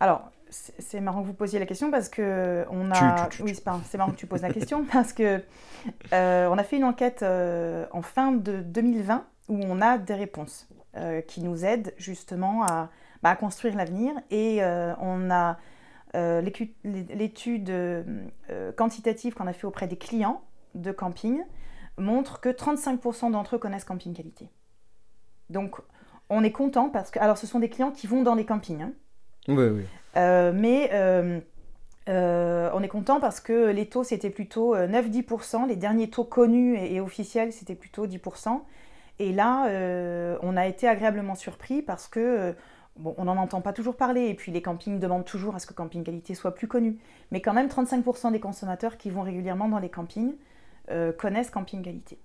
Alors, 0.00 0.30
c'est 0.50 1.00
marrant 1.00 1.22
que 1.22 1.26
vous 1.26 1.34
posiez 1.34 1.58
la 1.58 1.66
question 1.66 1.90
parce 1.90 2.08
que 2.08 2.64
on 2.70 2.90
a, 2.90 3.28
oui, 3.40 3.54
c'est 3.54 3.98
marrant 3.98 4.10
que 4.10 4.16
tu 4.16 4.26
poses 4.26 4.42
la 4.42 4.52
question 4.52 4.84
parce 4.92 5.12
que 5.12 5.40
on 6.12 6.58
a 6.58 6.64
fait 6.64 6.76
une 6.76 6.84
enquête 6.84 7.22
en 7.22 8.02
fin 8.02 8.32
de 8.32 8.60
2020 8.60 9.24
où 9.48 9.60
on 9.64 9.80
a 9.80 9.98
des 9.98 10.14
réponses. 10.14 10.68
Euh, 10.96 11.20
qui 11.20 11.40
nous 11.40 11.64
aide 11.64 11.94
justement 11.98 12.64
à, 12.64 12.90
bah, 13.22 13.36
construire 13.36 13.76
l'avenir. 13.76 14.12
Et 14.32 14.60
euh, 14.60 14.92
on 14.98 15.30
a 15.30 15.56
euh, 16.16 16.42
l'étude 16.42 17.72
quantitative 18.76 19.34
qu'on 19.34 19.46
a 19.46 19.52
fait 19.52 19.68
auprès 19.68 19.86
des 19.86 19.96
clients 19.96 20.42
de 20.74 20.90
camping 20.90 21.44
montre 21.96 22.40
que 22.40 22.48
35% 22.48 23.30
d'entre 23.30 23.54
eux 23.54 23.58
connaissent 23.60 23.84
camping 23.84 24.14
qualité. 24.14 24.48
Donc 25.50 25.76
on 26.30 26.42
est 26.42 26.52
content 26.52 26.88
parce 26.88 27.10
que 27.10 27.18
alors 27.18 27.36
ce 27.36 27.46
sont 27.46 27.58
des 27.58 27.68
clients 27.68 27.90
qui 27.90 28.06
vont 28.06 28.22
dans 28.22 28.34
les 28.34 28.44
campings. 28.44 28.82
Hein. 28.82 28.92
Oui, 29.48 29.64
oui. 29.64 29.84
mais 30.14 30.90
on 32.06 32.82
est 32.82 32.88
content 32.88 33.20
parce 33.20 33.40
que 33.40 33.70
les 33.70 33.86
taux 33.86 34.04
c'était 34.04 34.30
plutôt 34.30 34.74
9-10%, 34.76 35.68
les 35.68 35.76
derniers 35.76 36.08
taux 36.08 36.24
connus 36.24 36.76
et 36.76 37.00
officiels 37.00 37.52
c'était 37.52 37.74
plutôt 37.74 38.06
10%. 38.06 38.62
Et 39.20 39.32
là, 39.32 39.68
euh, 39.68 40.38
on 40.40 40.56
a 40.56 40.66
été 40.66 40.88
agréablement 40.88 41.34
surpris 41.34 41.82
parce 41.82 42.08
que, 42.08 42.20
euh, 42.20 42.52
bon, 42.96 43.14
on 43.18 43.26
n'en 43.26 43.36
entend 43.36 43.60
pas 43.60 43.74
toujours 43.74 43.94
parler, 43.94 44.28
et 44.28 44.34
puis 44.34 44.50
les 44.50 44.62
campings 44.62 44.98
demandent 44.98 45.26
toujours 45.26 45.54
à 45.54 45.58
ce 45.58 45.66
que 45.66 45.74
Camping 45.74 46.02
Qualité 46.02 46.34
soit 46.34 46.54
plus 46.54 46.66
connu. 46.66 46.96
Mais 47.30 47.42
quand 47.42 47.52
même, 47.52 47.68
35% 47.68 48.32
des 48.32 48.40
consommateurs 48.40 48.96
qui 48.96 49.10
vont 49.10 49.20
régulièrement 49.20 49.68
dans 49.68 49.78
les 49.78 49.90
campings 49.90 50.36
euh, 50.90 51.12
connaissent 51.12 51.50
Camping 51.50 51.82
Qualité. 51.82 52.18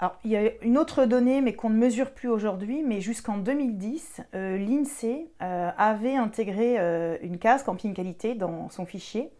Alors, 0.00 0.16
il 0.24 0.30
y 0.30 0.36
a 0.36 0.50
une 0.64 0.78
autre 0.78 1.04
donnée, 1.04 1.42
mais 1.42 1.52
qu'on 1.52 1.70
ne 1.70 1.76
mesure 1.76 2.10
plus 2.12 2.28
aujourd'hui, 2.28 2.82
mais 2.82 3.00
jusqu'en 3.00 3.36
2010, 3.36 4.22
l'INSEE 4.32 5.26
avait 5.38 6.16
intégré 6.16 6.78
une 7.20 7.38
case 7.38 7.62
Camping 7.62 7.92
Qualité 7.92 8.34
dans 8.34 8.70
son 8.70 8.86
fichier. 8.86 9.30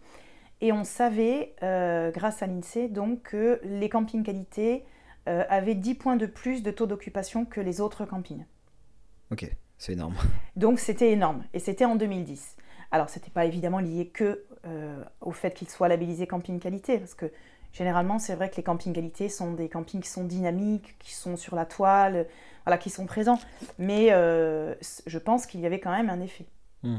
Et 0.60 0.70
on 0.70 0.84
savait, 0.84 1.54
grâce 2.14 2.42
à 2.42 2.46
l'INSEE, 2.46 2.88
donc 2.88 3.22
que 3.22 3.58
les 3.64 3.88
campings 3.88 4.22
qualité 4.22 4.84
euh, 5.28 5.44
avait 5.50 5.74
10 5.74 5.94
points 5.96 6.16
de 6.16 6.24
plus 6.24 6.62
de 6.62 6.70
taux 6.70 6.86
d'occupation 6.86 7.44
que 7.44 7.60
les 7.60 7.80
autres 7.82 8.06
campings. 8.06 8.46
Ok, 9.30 9.50
c'est 9.76 9.92
énorme. 9.92 10.14
Donc 10.56 10.78
c'était 10.78 11.12
énorme, 11.12 11.44
et 11.52 11.58
c'était 11.58 11.84
en 11.84 11.94
2010. 11.94 12.56
Alors 12.90 13.10
c'était 13.10 13.30
pas 13.30 13.44
évidemment 13.44 13.80
lié 13.80 14.08
que 14.08 14.44
euh, 14.64 15.04
au 15.20 15.32
fait 15.32 15.52
qu'ils 15.52 15.68
soient 15.68 15.88
labellisés 15.88 16.26
camping 16.26 16.58
qualité, 16.58 16.98
parce 16.98 17.14
que 17.14 17.30
généralement 17.72 18.18
c'est 18.18 18.34
vrai 18.34 18.50
que 18.50 18.56
les 18.56 18.62
campings 18.62 18.92
qualité 18.92 19.28
sont 19.28 19.52
des 19.52 19.68
campings 19.68 20.00
qui 20.00 20.08
sont 20.08 20.24
dynamiques, 20.24 20.96
qui 20.98 21.14
sont 21.14 21.36
sur 21.36 21.56
la 21.56 21.66
toile, 21.66 22.26
voilà, 22.64 22.78
qui 22.78 22.90
sont 22.90 23.06
présents. 23.06 23.38
Mais 23.78 24.08
euh, 24.10 24.74
je 25.06 25.18
pense 25.18 25.47
qu'il 25.47 25.60
y 25.60 25.66
avait 25.66 25.80
quand 25.80 25.92
même 25.92 26.10
un 26.10 26.21
effet. 26.21 26.47
Hmm. 26.82 26.99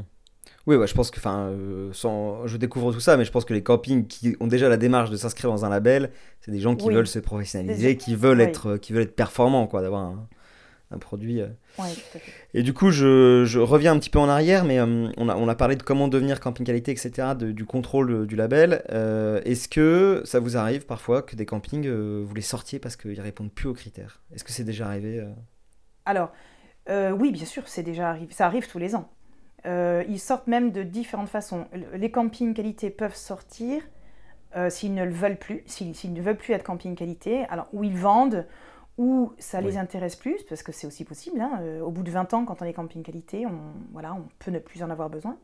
Oui, 0.66 0.76
je 0.86 0.94
pense 0.94 1.10
que, 1.10 1.18
enfin, 1.18 1.46
euh, 1.46 1.92
sans, 1.92 2.46
je 2.46 2.56
découvre 2.56 2.92
tout 2.92 3.00
ça, 3.00 3.16
mais 3.16 3.24
je 3.24 3.32
pense 3.32 3.44
que 3.44 3.54
les 3.54 3.62
campings 3.62 4.06
qui 4.06 4.36
ont 4.40 4.46
déjà 4.46 4.68
la 4.68 4.76
démarche 4.76 5.10
de 5.10 5.16
s'inscrire 5.16 5.50
dans 5.50 5.64
un 5.64 5.68
label, 5.68 6.10
c'est 6.40 6.50
des 6.50 6.60
gens 6.60 6.76
qui 6.76 6.88
veulent 6.88 7.06
se 7.06 7.18
professionnaliser, 7.18 7.96
qui 7.96 8.14
veulent 8.14 8.40
être, 8.40 8.76
qui 8.76 8.92
veulent 8.92 9.04
être 9.04 9.16
performants, 9.16 9.66
quoi, 9.66 9.82
d'avoir 9.82 10.02
un, 10.02 10.28
produit. 10.98 11.40
Euh. 11.40 11.48
Et 12.54 12.62
du 12.62 12.72
coup, 12.72 12.90
je, 12.90 13.44
je, 13.44 13.58
reviens 13.58 13.92
un 13.92 13.98
petit 13.98 14.10
peu 14.10 14.18
en 14.18 14.28
arrière, 14.28 14.64
mais 14.64 14.78
euh, 14.78 15.08
on, 15.16 15.28
a, 15.28 15.36
on, 15.36 15.48
a, 15.48 15.54
parlé 15.54 15.76
de 15.76 15.82
comment 15.82 16.08
devenir 16.08 16.40
camping 16.40 16.66
qualité, 16.66 16.92
etc., 16.92 17.34
du 17.36 17.64
contrôle 17.64 18.26
du 18.26 18.36
label. 18.36 18.82
Est-ce 19.44 19.68
que 19.68 20.22
ça 20.24 20.40
vous 20.40 20.56
arrive 20.56 20.86
parfois 20.86 21.22
que 21.22 21.36
des 21.36 21.46
campings 21.46 21.88
vous 21.88 22.34
les 22.34 22.42
sortiez 22.42 22.78
parce 22.78 22.96
qu'ils 22.96 23.20
répondent 23.20 23.52
plus 23.52 23.68
aux 23.68 23.74
critères? 23.74 24.22
Est-ce 24.34 24.44
que 24.44 24.52
c'est 24.52 24.64
déjà 24.64 24.86
arrivé 24.86 25.24
Alors, 26.04 26.32
oui, 26.88 27.32
bien 27.32 27.46
sûr, 27.46 27.68
c'est 27.68 27.82
déjà 27.82 28.10
arrivé. 28.10 28.32
Ça 28.32 28.46
arrive 28.46 28.68
tous 28.68 28.78
les 28.78 28.94
ans. 28.94 29.08
Euh, 29.66 30.02
ils 30.08 30.18
sortent 30.18 30.48
même 30.48 30.72
de 30.72 30.82
différentes 30.82 31.28
façons. 31.28 31.66
Les 31.94 32.10
campings 32.10 32.54
qualité 32.54 32.90
peuvent 32.90 33.14
sortir 33.14 33.82
euh, 34.56 34.70
s'ils 34.70 34.94
ne 34.94 35.04
le 35.04 35.12
veulent 35.12 35.38
plus, 35.38 35.62
s'ils 35.66 36.12
ne 36.12 36.20
veulent 36.20 36.36
plus 36.36 36.52
être 36.52 36.64
camping 36.64 36.94
qualité, 36.94 37.44
alors 37.48 37.68
où 37.72 37.84
ils 37.84 37.96
vendent, 37.96 38.46
ou 38.98 39.32
ça 39.38 39.60
les 39.60 39.78
intéresse 39.78 40.16
plus, 40.16 40.42
parce 40.44 40.62
que 40.62 40.72
c'est 40.72 40.86
aussi 40.86 41.04
possible. 41.04 41.40
Hein, 41.40 41.60
euh, 41.62 41.80
au 41.80 41.90
bout 41.90 42.02
de 42.02 42.10
20 42.10 42.34
ans, 42.34 42.44
quand 42.44 42.62
on 42.62 42.64
est 42.64 42.72
camping 42.72 43.02
qualité, 43.02 43.46
on, 43.46 43.72
voilà, 43.92 44.14
on 44.14 44.28
peut 44.38 44.50
ne 44.50 44.58
plus 44.58 44.82
en 44.82 44.90
avoir 44.90 45.10
besoin. 45.10 45.38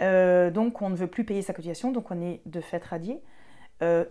donc 0.00 0.82
on 0.82 0.90
ne 0.90 0.96
veut 0.96 1.06
plus 1.06 1.24
payer 1.24 1.42
sa 1.42 1.52
cotisation, 1.52 1.92
donc 1.92 2.10
on 2.10 2.20
est 2.20 2.40
de 2.46 2.60
fait 2.60 2.82
radié. 2.82 3.22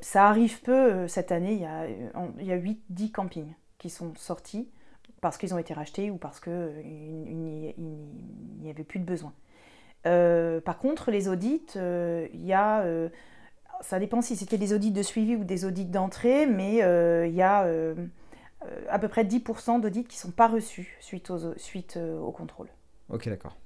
ça 0.02 0.28
arrive 0.28 0.62
peu 0.62 1.08
cette 1.08 1.32
année, 1.32 1.54
il 1.54 1.62
y 1.62 1.66
a, 1.66 1.88
il 1.88 2.46
y 2.46 2.52
a 2.52 2.58
8-10 2.58 3.12
campings 3.12 3.54
qui 3.78 3.90
sont 3.90 4.14
sortis 4.16 4.70
parce 5.22 5.38
qu'ils 5.38 5.54
ont 5.54 5.58
été 5.58 5.74
rachetés 5.74 6.12
ou 6.12 6.18
parce 6.18 6.40
qu'il 6.40 6.52
euh, 6.52 7.72
n'y 7.78 8.70
avait 8.70 8.84
plus 8.84 9.00
de 9.00 9.06
besoin. 9.06 9.34
Euh, 10.08 10.60
par 10.60 10.80
contre, 10.80 11.12
les 11.12 11.30
audits, 11.30 11.68
euh, 11.76 12.28
il 12.34 12.44
y 12.44 12.54
a, 12.54 12.84
ça 13.82 14.00
dépend 14.00 14.22
si 14.22 14.36
c'était 14.36 14.58
des 14.58 14.74
audits 14.74 14.92
de 14.92 15.04
suivi 15.04 15.36
ou 15.36 15.44
des 15.44 15.64
audits 15.64 15.86
d'entrée, 15.86 16.48
mais 16.48 16.78
il 17.28 17.36
y 17.36 17.42
a 17.42 17.68
à 18.90 19.00
peu 19.00 19.08
près 19.08 19.24
10% 19.24 19.82
d'audits 19.82 20.04
qui 20.04 20.18
ne 20.18 20.22
sont 20.22 20.32
pas 20.32 20.48
reçus 20.48 20.98
suite, 21.00 21.30
aux, 21.32 21.54
suite 21.58 21.98
au 21.98 22.32
contrôle. 22.32 22.68
Ok, 23.10 23.28
d'accord. 23.28 23.58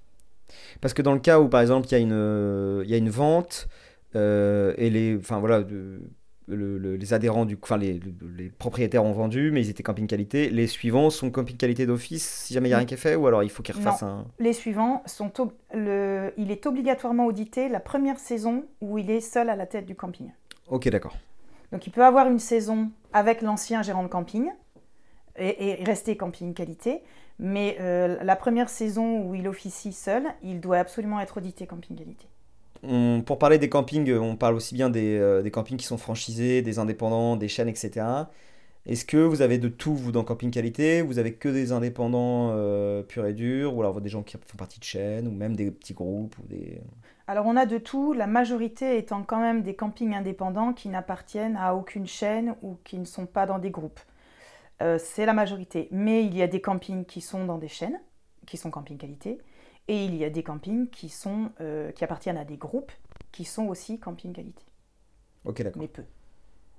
Parce 0.81 0.93
que 0.93 1.01
dans 1.01 1.13
le 1.13 1.19
cas 1.19 1.39
où, 1.39 1.49
par 1.49 1.61
exemple, 1.61 1.87
il 1.87 1.91
y 1.91 1.95
a 1.95 1.99
une, 1.99 2.83
y 2.87 2.93
a 2.93 2.97
une 2.97 3.09
vente, 3.09 3.67
et 4.13 4.89
les, 4.89 5.17
enfin 5.17 5.39
voilà, 5.39 5.63
de, 5.63 6.01
les 6.47 7.13
adhérents, 7.13 7.45
du, 7.45 7.57
enfin 7.61 7.77
les, 7.77 7.99
les, 8.37 8.49
propriétaires 8.49 9.03
ont 9.03 9.11
vendu, 9.11 9.51
mais 9.51 9.61
ils 9.61 9.69
étaient 9.69 9.83
camping 9.83 10.07
qualité. 10.07 10.49
Les 10.49 10.67
suivants 10.67 11.09
sont 11.09 11.31
camping 11.31 11.57
qualité 11.57 11.85
d'office 11.85 12.27
si 12.45 12.53
jamais 12.53 12.67
il 12.67 12.71
n'y 12.71 12.75
a 12.75 12.77
rien 12.77 12.85
qui 12.85 12.93
est 12.93 12.97
fait, 12.97 13.15
ou 13.15 13.27
alors 13.27 13.43
il 13.43 13.49
faut 13.49 13.63
qu'ils 13.63 13.75
refassent 13.75 14.03
un. 14.03 14.25
Les 14.39 14.53
suivants 14.53 15.01
sont. 15.05 15.31
Le, 15.73 16.33
il 16.37 16.51
est 16.51 16.65
obligatoirement 16.65 17.25
audité 17.25 17.69
la 17.69 17.79
première 17.79 18.19
saison 18.19 18.65
où 18.81 18.97
il 18.97 19.09
est 19.09 19.21
seul 19.21 19.49
à 19.49 19.55
la 19.55 19.65
tête 19.65 19.85
du 19.85 19.95
camping. 19.95 20.31
Ok, 20.67 20.87
d'accord. 20.89 21.17
Donc 21.71 21.87
il 21.87 21.91
peut 21.91 22.05
avoir 22.05 22.27
une 22.27 22.39
saison 22.39 22.91
avec 23.11 23.41
l'ancien 23.41 23.81
gérant 23.81 24.03
de 24.03 24.07
camping 24.07 24.49
et, 25.37 25.83
rester 25.83 26.17
camping 26.17 26.53
qualité, 26.53 27.01
mais 27.39 27.77
euh, 27.79 28.17
la 28.23 28.35
première 28.35 28.69
saison 28.69 29.21
où 29.21 29.35
il 29.35 29.47
officie 29.47 29.93
seul, 29.93 30.23
il 30.43 30.59
doit 30.59 30.77
absolument 30.77 31.19
être 31.19 31.37
audité 31.37 31.67
camping 31.67 31.95
qualité 31.95 32.27
pour 33.25 33.39
parler 33.39 33.57
des 33.57 33.69
campings, 33.69 34.13
on 34.13 34.35
parle 34.35 34.55
aussi 34.55 34.75
bien 34.75 34.93
euh, 34.93 35.41
des, 35.41 35.51
campings 35.51 35.77
qui 35.77 35.85
sont 35.85 35.97
franchisés, 35.97 36.61
des 36.61 36.79
indépendants, 36.79 37.35
des 37.35 37.47
chaînes, 37.47 37.69
etc. 37.69 38.05
Est-ce 38.85 39.05
que 39.05 39.17
vous 39.17 39.41
avez 39.41 39.57
de 39.57 39.67
tout, 39.67 39.95
vous, 39.95 40.11
dans 40.11 40.23
Camping 40.23 40.51
Qualité? 40.51 41.01
Vous 41.01 41.17
avez 41.17 41.33
que 41.33 41.49
des 41.49 41.71
indépendants 41.71 42.51
euh, 42.53 43.01
purs 43.01 43.25
et 43.25 43.33
durs 43.33 43.75
Ou 43.75 43.81
alors 43.81 43.99
des 43.99 44.09
gens 44.09 44.21
qui 44.21 44.37
font 44.37 44.57
partie 44.57 44.79
de 44.79 44.83
chaînes 44.83 45.27
Ou 45.27 45.31
même 45.31 45.55
des 45.55 45.71
petits 45.71 45.95
groupes 45.95 46.37
ou 46.37 46.47
des... 46.47 46.79
Alors 47.27 47.47
on 47.47 47.55
a 47.55 47.65
de 47.65 47.79
tout, 47.79 48.13
la 48.13 48.27
majorité 48.27 48.99
étant 48.99 49.23
quand 49.23 49.39
même 49.39 49.63
des 49.63 49.73
campings 49.73 50.13
indépendants 50.13 50.73
qui 50.73 50.89
n'appartiennent 50.89 51.57
à 51.57 51.73
aucune 51.73 52.05
chaîne 52.05 52.53
ou 52.61 52.77
qui 52.83 52.99
ne 52.99 53.05
sont 53.05 53.25
pas 53.25 53.47
dans 53.47 53.57
des 53.57 53.71
groupes. 53.71 53.99
Euh, 54.81 54.97
c'est 54.99 55.25
la 55.25 55.33
majorité. 55.33 55.87
Mais 55.91 56.23
il 56.25 56.35
y 56.35 56.41
a 56.41 56.47
des 56.47 56.61
campings 56.61 57.05
qui 57.05 57.21
sont 57.21 57.45
dans 57.45 57.57
des 57.57 57.67
chaînes, 57.67 57.99
qui 58.45 58.57
sont 58.57 58.71
camping 58.71 58.97
qualité. 58.97 59.39
Et 59.87 60.05
il 60.05 60.15
y 60.15 60.25
a 60.25 60.29
des 60.29 60.43
campings 60.43 60.89
qui, 60.89 61.09
sont, 61.09 61.51
euh, 61.61 61.91
qui 61.91 62.03
appartiennent 62.03 62.37
à 62.37 62.45
des 62.45 62.57
groupes 62.57 62.91
qui 63.31 63.45
sont 63.45 63.67
aussi 63.67 63.99
camping 63.99 64.33
qualité. 64.33 64.63
Ok, 65.45 65.61
d'accord. 65.61 65.81
Mais 65.81 65.87
peu. 65.87 66.03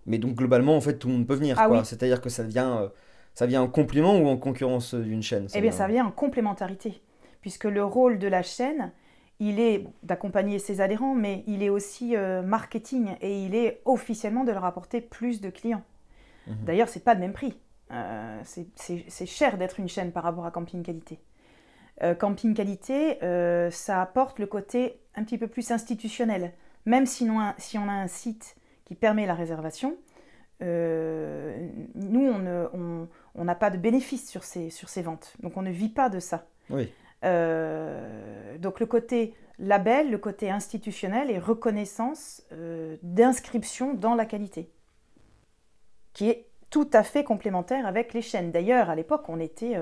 Mais 0.07 0.19
donc 0.19 0.35
globalement, 0.35 0.77
en 0.77 0.81
fait, 0.81 0.99
tout 0.99 1.09
le 1.09 1.15
monde 1.15 1.27
peut 1.27 1.35
venir. 1.35 1.57
Ah, 1.59 1.69
oui. 1.69 1.79
C'est-à-dire 1.85 2.21
que 2.21 2.29
ça 2.29 2.43
vient, 2.43 2.79
euh, 2.79 2.89
ça 3.35 3.47
vient 3.47 3.63
en 3.63 3.69
complément 3.69 4.19
ou 4.19 4.27
en 4.27 4.37
concurrence 4.37 4.95
d'une 4.95 5.23
chaîne 5.23 5.49
Eh 5.55 5.61
bien, 5.61 5.73
ça 5.73 5.87
vient 5.89 6.07
en 6.07 6.11
complémentarité. 6.11 7.01
Puisque 7.41 7.65
le 7.65 7.85
rôle 7.85 8.19
de 8.19 8.27
la 8.27 8.43
chaîne, 8.43 8.93
il 9.39 9.61
est 9.61 9.85
d'accompagner 10.03 10.59
ses 10.59 10.81
adhérents, 10.81 11.15
mais 11.15 11.45
il 11.47 11.63
est 11.63 11.69
aussi 11.69 12.17
euh, 12.17 12.43
marketing 12.43 13.11
et 13.21 13.45
il 13.45 13.55
est 13.55 13.81
officiellement 13.85 14.45
de 14.45 14.53
leur 14.53 14.65
apporter 14.65 15.01
plus 15.01 15.41
de 15.41 15.51
clients. 15.51 15.85
Mhm. 16.47 16.57
D'ailleurs, 16.65 16.89
c'est 16.89 17.05
pas 17.05 17.15
de 17.15 17.21
même 17.21 17.33
prix. 17.33 17.57
C'est 17.91 19.27
cher 19.27 19.59
d'être 19.59 19.81
une 19.81 19.89
chaîne 19.89 20.13
par 20.13 20.25
rapport 20.25 20.47
à 20.47 20.51
Camping 20.51 20.83
Qualité. 20.83 21.19
Euh, 22.03 22.15
camping 22.15 22.55
qualité, 22.55 23.23
euh, 23.23 23.71
ça 23.71 24.03
apporte 24.03 24.39
le 24.39 24.47
côté 24.47 25.01
un 25.15 25.25
petit 25.25 25.39
peu 25.39 25.47
plus 25.47 25.71
institutionnel. 25.71 26.53
Même 26.85 27.07
si 27.07 27.29
on 27.31 27.41
a, 27.41 27.55
si 27.59 27.79
on 27.79 27.89
a 27.89 27.93
un 27.93 28.07
site 28.07 28.57
qui 28.85 28.95
permet 28.95 29.27
la 29.27 29.35
réservation, 29.35 29.97
nous, 30.61 30.67
on 32.33 32.39
n'a 32.39 32.71
on, 33.35 33.55
pas 33.55 33.71
de 33.71 33.77
bénéfice 33.77 34.29
sur 34.29 34.45
ces, 34.45 34.71
sur 34.71 34.89
ces 34.89 35.03
ventes. 35.03 35.35
Donc 35.41 35.57
on 35.57 35.63
ne 35.63 35.71
vit 35.71 35.89
pas 35.89 36.09
de 36.09 36.21
ça. 36.21 36.47
Oui. 36.71 36.93
donc 37.23 38.81
le 38.81 38.87
côté 38.87 39.35
label, 39.59 40.11
le 40.11 40.19
côté 40.19 40.51
institutionnel 40.51 41.31
et 41.31 41.39
reconnaissance 41.39 42.43
d'inscription 43.03 43.95
dans 43.95 44.15
la 44.15 44.25
qualité, 44.25 44.71
qui 46.13 46.31
est 46.31 46.47
tout 46.77 46.91
à 46.93 47.03
fait 47.03 47.25
complémentaire 47.25 47.87
avec 47.87 48.13
les 48.13 48.21
chaînes. 48.21 48.51
D'ailleurs, 48.53 48.91
à 48.91 48.95
l'époque, 48.95 49.25
on 49.29 49.41
était, 49.41 49.79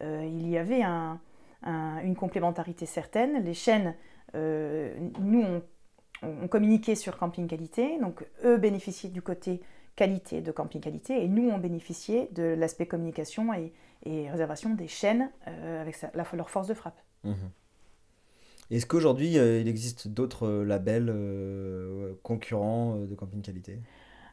il 0.00 0.48
y 0.48 0.58
avait 0.58 0.82
un, 0.82 1.18
une 1.64 2.14
complémentarité 2.16 2.86
certaine. 2.86 3.44
Les 3.44 3.54
chaînes, 3.54 3.94
euh, 4.34 4.94
nous, 5.20 5.44
on, 6.22 6.48
communiquait 6.48 6.94
sur 6.94 7.18
camping 7.18 7.46
qualité, 7.46 7.98
donc 8.00 8.26
eux 8.44 8.58
bénéficiaient 8.58 9.08
du 9.08 9.22
côté 9.22 9.60
qualité 9.96 10.40
de 10.40 10.52
camping 10.52 10.80
qualité, 10.80 11.22
et 11.22 11.28
nous, 11.28 11.50
on 11.50 11.58
bénéficiait 11.58 12.28
de 12.32 12.42
l'aspect 12.42 12.86
communication 12.86 13.52
et, 13.54 13.72
réservation 14.30 14.70
des 14.70 14.88
chaînes 14.88 15.30
euh, 15.46 15.82
avec 15.82 16.00
leur 16.14 16.48
force 16.48 16.68
de 16.68 16.74
frappe. 16.74 16.98
Mhm. 17.24 17.50
Est-ce 18.70 18.86
qu'aujourd'hui, 18.86 19.36
euh, 19.36 19.60
il 19.60 19.68
existe 19.68 20.08
d'autres 20.08 20.48
labels 20.48 21.12
concurrents 22.22 22.96
de 22.96 23.14
camping 23.14 23.42
qualité? 23.42 23.80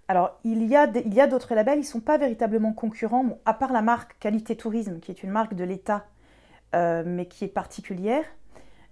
Alors, 0.09 0.39
il 0.45 0.63
y 0.63 0.75
a, 0.75 0.89
il 1.05 1.13
y 1.13 1.19
a 1.19 1.27
d'autres 1.27 1.53
labels, 1.53 1.79
ils 1.79 1.81
ne 1.81 1.85
sont 1.85 1.99
pas 1.99 2.17
véritablement 2.17 2.71
concurrents, 2.71 3.39
à 3.45 3.53
part 3.53 3.73
la 3.73 3.81
marque 3.81 4.17
Qualité 4.19 4.55
Tourisme, 4.55 4.99
qui 4.99 5.11
est 5.11 5.21
une 5.21 5.31
marque 5.31 5.53
de 5.53 5.65
l'État 5.65 6.05
euh, 6.75 7.03
mais 7.05 7.27
qui 7.27 7.45
est 7.45 7.49
particulière. 7.49 8.25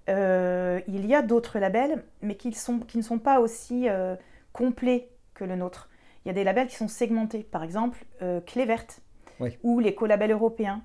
Euh, 0.08 0.80
il 0.88 1.06
y 1.06 1.14
a 1.14 1.22
d'autres 1.22 1.60
labels, 1.60 2.06
mais 2.22 2.36
qui, 2.36 2.54
sont, 2.54 2.80
qui, 2.80 2.98
ne 2.98 3.04
sont 3.04 3.20
pas 3.20 3.42
aussi 3.42 3.90
euh, 3.90 4.16
complets 4.54 5.10
que 5.34 5.44
le 5.44 5.58
nôtre. 5.58 5.90
Il 6.24 6.30
y 6.30 6.32
a 6.32 6.34
des 6.34 6.46
labels 6.46 6.68
qui 6.68 6.76
sont 6.76 6.88
segmentés, 6.88 7.44
par 7.44 7.64
exemple 7.64 8.04
Clé 8.48 8.66
Verte, 8.66 9.02
ou 9.62 9.80
l'écolabel 9.80 10.32
européen, 10.32 10.82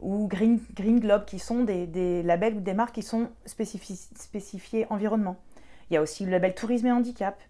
ou 0.00 0.28
Green, 0.28 0.60
Green 0.74 1.00
Globe, 1.00 1.24
qui 1.24 1.40
sont 1.40 1.64
des, 1.64 2.22
labels 2.22 2.54
ou 2.54 2.60
des 2.60 2.74
marques 2.74 2.94
qui 2.94 3.02
sont 3.02 3.30
spécifiés 3.46 4.86
environnement. 4.90 5.38
Il 5.90 5.94
y 5.94 5.96
a 5.96 6.02
aussi 6.02 6.24
le 6.24 6.30
label 6.30 6.54
Tourisme 6.54 6.86
et 6.86 6.92
Handicap, 6.92 7.40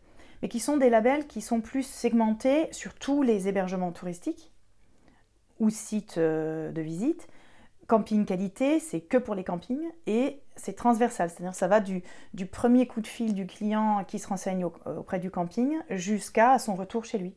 mais 0.43 0.49
qui 0.49 0.61
sont 0.61 0.77
des 0.77 0.91
labels 0.91 1.27
qui 1.27 1.41
sont 1.41 1.61
plus 1.61 1.85
segmentés 1.85 2.73
sur 2.73 2.95
tous 2.95 3.23
les 3.23 3.49
hébergements 3.49 3.93
touristiques 3.93 4.53
ou 5.59 5.71
sites 5.71 6.19
de 6.19 6.81
visite, 6.81 7.29
camping 7.87 8.25
qualité, 8.25 8.81
c'est 8.81 9.01
que 9.01 9.17
pour 9.17 9.35
les 9.35 9.45
campings 9.45 9.91
et 10.07 10.41
c'est 10.57 10.75
transversal, 10.75 11.31
c'est-à-dire 11.31 11.55
ça 11.55 11.69
va 11.69 11.81
du, 11.81 12.03
du, 12.35 12.47
premier 12.47 12.87
coup 12.87 13.01
de 13.01 13.07
fil 13.07 13.35
du 13.35 13.47
client 13.47 14.05
qui 14.05 14.19
se 14.19 14.29
renseigne 14.29 14.65
auprès 14.65 15.19
du 15.19 15.31
camping 15.31 15.77
jusqu'à 15.91 16.59
son 16.59 16.75
retour 16.75 17.05
chez 17.05 17.19
lui. 17.19 17.35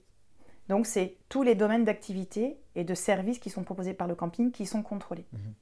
Donc 0.69 0.85
c'est 0.85 1.17
tous 1.29 1.41
les 1.41 1.55
domaines 1.55 1.83
d'activité 1.83 2.57
et 2.75 2.83
de 2.83 2.93
services 2.93 3.39
qui 3.39 3.49
sont 3.49 3.63
proposés 3.63 3.93
par 3.93 4.07
le 4.07 4.15
camping 4.15 4.51
qui 4.51 4.65
sont 4.65 4.83
contrôlés. 4.83 5.25
Mhm. 5.33 5.53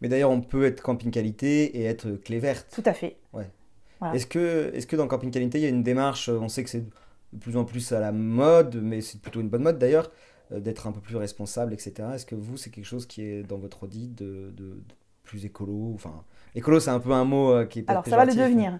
Mais 0.00 0.08
d'ailleurs, 0.08 0.30
on 0.30 0.40
peut 0.40 0.64
être 0.64 0.82
camping 0.82 1.10
qualité 1.10 1.78
et 1.78 1.84
être 1.84 2.12
clé 2.12 2.38
verte. 2.38 2.66
Tout 2.74 2.82
à 2.86 2.94
fait. 2.94 3.18
Ouais. 3.32 3.48
Est-ce 4.12 4.26
que, 4.26 4.70
est 4.74 4.86
que 4.86 4.96
dans 4.96 5.08
camping 5.08 5.30
qualité, 5.30 5.58
il 5.58 5.62
y 5.62 5.66
a 5.66 5.70
une 5.70 5.82
démarche, 5.82 6.28
on 6.28 6.48
sait 6.48 6.64
que 6.64 6.70
c'est 6.70 6.84
de 7.34 7.38
plus 7.38 7.56
en 7.56 7.64
plus 7.64 7.92
à 7.92 8.00
la 8.00 8.12
mode, 8.12 8.80
mais 8.82 9.00
c'est 9.00 9.20
plutôt 9.20 9.40
une 9.40 9.48
bonne 9.48 9.62
mode 9.62 9.78
d'ailleurs, 9.78 10.10
euh, 10.52 10.60
d'être 10.60 10.86
un 10.86 10.92
peu 10.92 11.00
plus 11.00 11.16
responsable, 11.16 11.72
etc. 11.72 12.08
Est-ce 12.14 12.26
que 12.26 12.34
vous, 12.34 12.56
c'est 12.56 12.70
quelque 12.70 12.86
chose 12.86 13.06
qui 13.06 13.22
est 13.22 13.42
dans 13.42 13.58
votre 13.58 13.84
audit 13.84 14.14
de, 14.14 14.52
plus 15.22 15.44
écolo 15.44 15.92
Enfin, 15.94 16.22
écolo, 16.54 16.80
c'est 16.80 16.90
un 16.90 17.00
peu 17.00 17.12
un 17.12 17.24
mot 17.24 17.50
euh, 17.50 17.64
qui 17.66 17.80
est 17.80 17.90
Alors, 17.90 18.06
ça 18.06 18.16
va 18.16 18.24
le 18.24 18.34
devenir. 18.34 18.78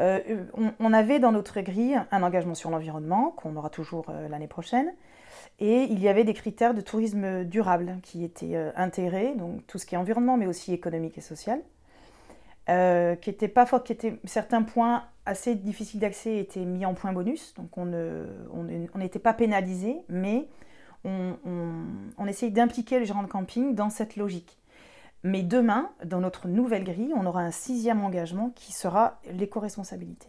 Euh, 0.00 0.44
on, 0.78 0.92
avait 0.94 1.18
dans 1.18 1.32
notre 1.32 1.60
grille 1.60 2.00
un 2.10 2.22
engagement 2.22 2.54
sur 2.54 2.70
l'environnement, 2.70 3.30
qu'on 3.36 3.56
aura 3.56 3.68
toujours 3.68 4.06
l'année 4.30 4.46
prochaine, 4.46 4.90
et 5.60 5.82
il 5.82 6.00
y 6.00 6.08
avait 6.08 6.24
des 6.24 6.32
critères 6.32 6.72
de 6.72 6.80
tourisme 6.80 7.44
durable 7.44 7.98
qui 8.02 8.24
étaient 8.24 8.56
intégrés, 8.74 9.34
donc 9.36 9.66
tout 9.66 9.76
ce 9.76 9.84
qui 9.84 9.94
est 9.94 9.98
environnement, 9.98 10.38
mais 10.38 10.46
aussi 10.46 10.72
économique 10.72 11.18
et 11.18 11.20
social, 11.20 11.60
fort, 12.66 13.82
qui 13.84 13.96
certains 14.24 14.62
points 14.62 15.04
assez 15.26 15.54
difficiles 15.54 16.00
d'accès 16.00 16.38
étaient 16.38 16.64
mis 16.64 16.84
en 16.84 16.94
point 16.94 17.12
bonus, 17.12 17.54
donc 17.54 17.76
on 17.76 18.98
n'était 18.98 19.18
pas 19.18 19.34
pénalisé, 19.34 19.96
mais 20.08 20.48
on, 21.04 21.36
on, 22.18 22.26
essaye 22.26 22.50
d'impliquer 22.50 23.00
les 23.00 23.06
gérants 23.06 23.22
de 23.22 23.28
camping 23.28 23.74
dans 23.74 23.90
cette 23.90 24.16
logique. 24.16 24.58
Mais 25.24 25.42
demain, 25.42 25.90
dans 26.04 26.20
notre 26.20 26.48
nouvelle 26.48 26.84
grille, 26.84 27.12
on 27.16 27.26
aura 27.26 27.42
un 27.42 27.50
sixième 27.50 28.02
engagement 28.02 28.50
qui 28.50 28.72
sera 28.72 29.20
l'éco-responsabilité. 29.32 30.28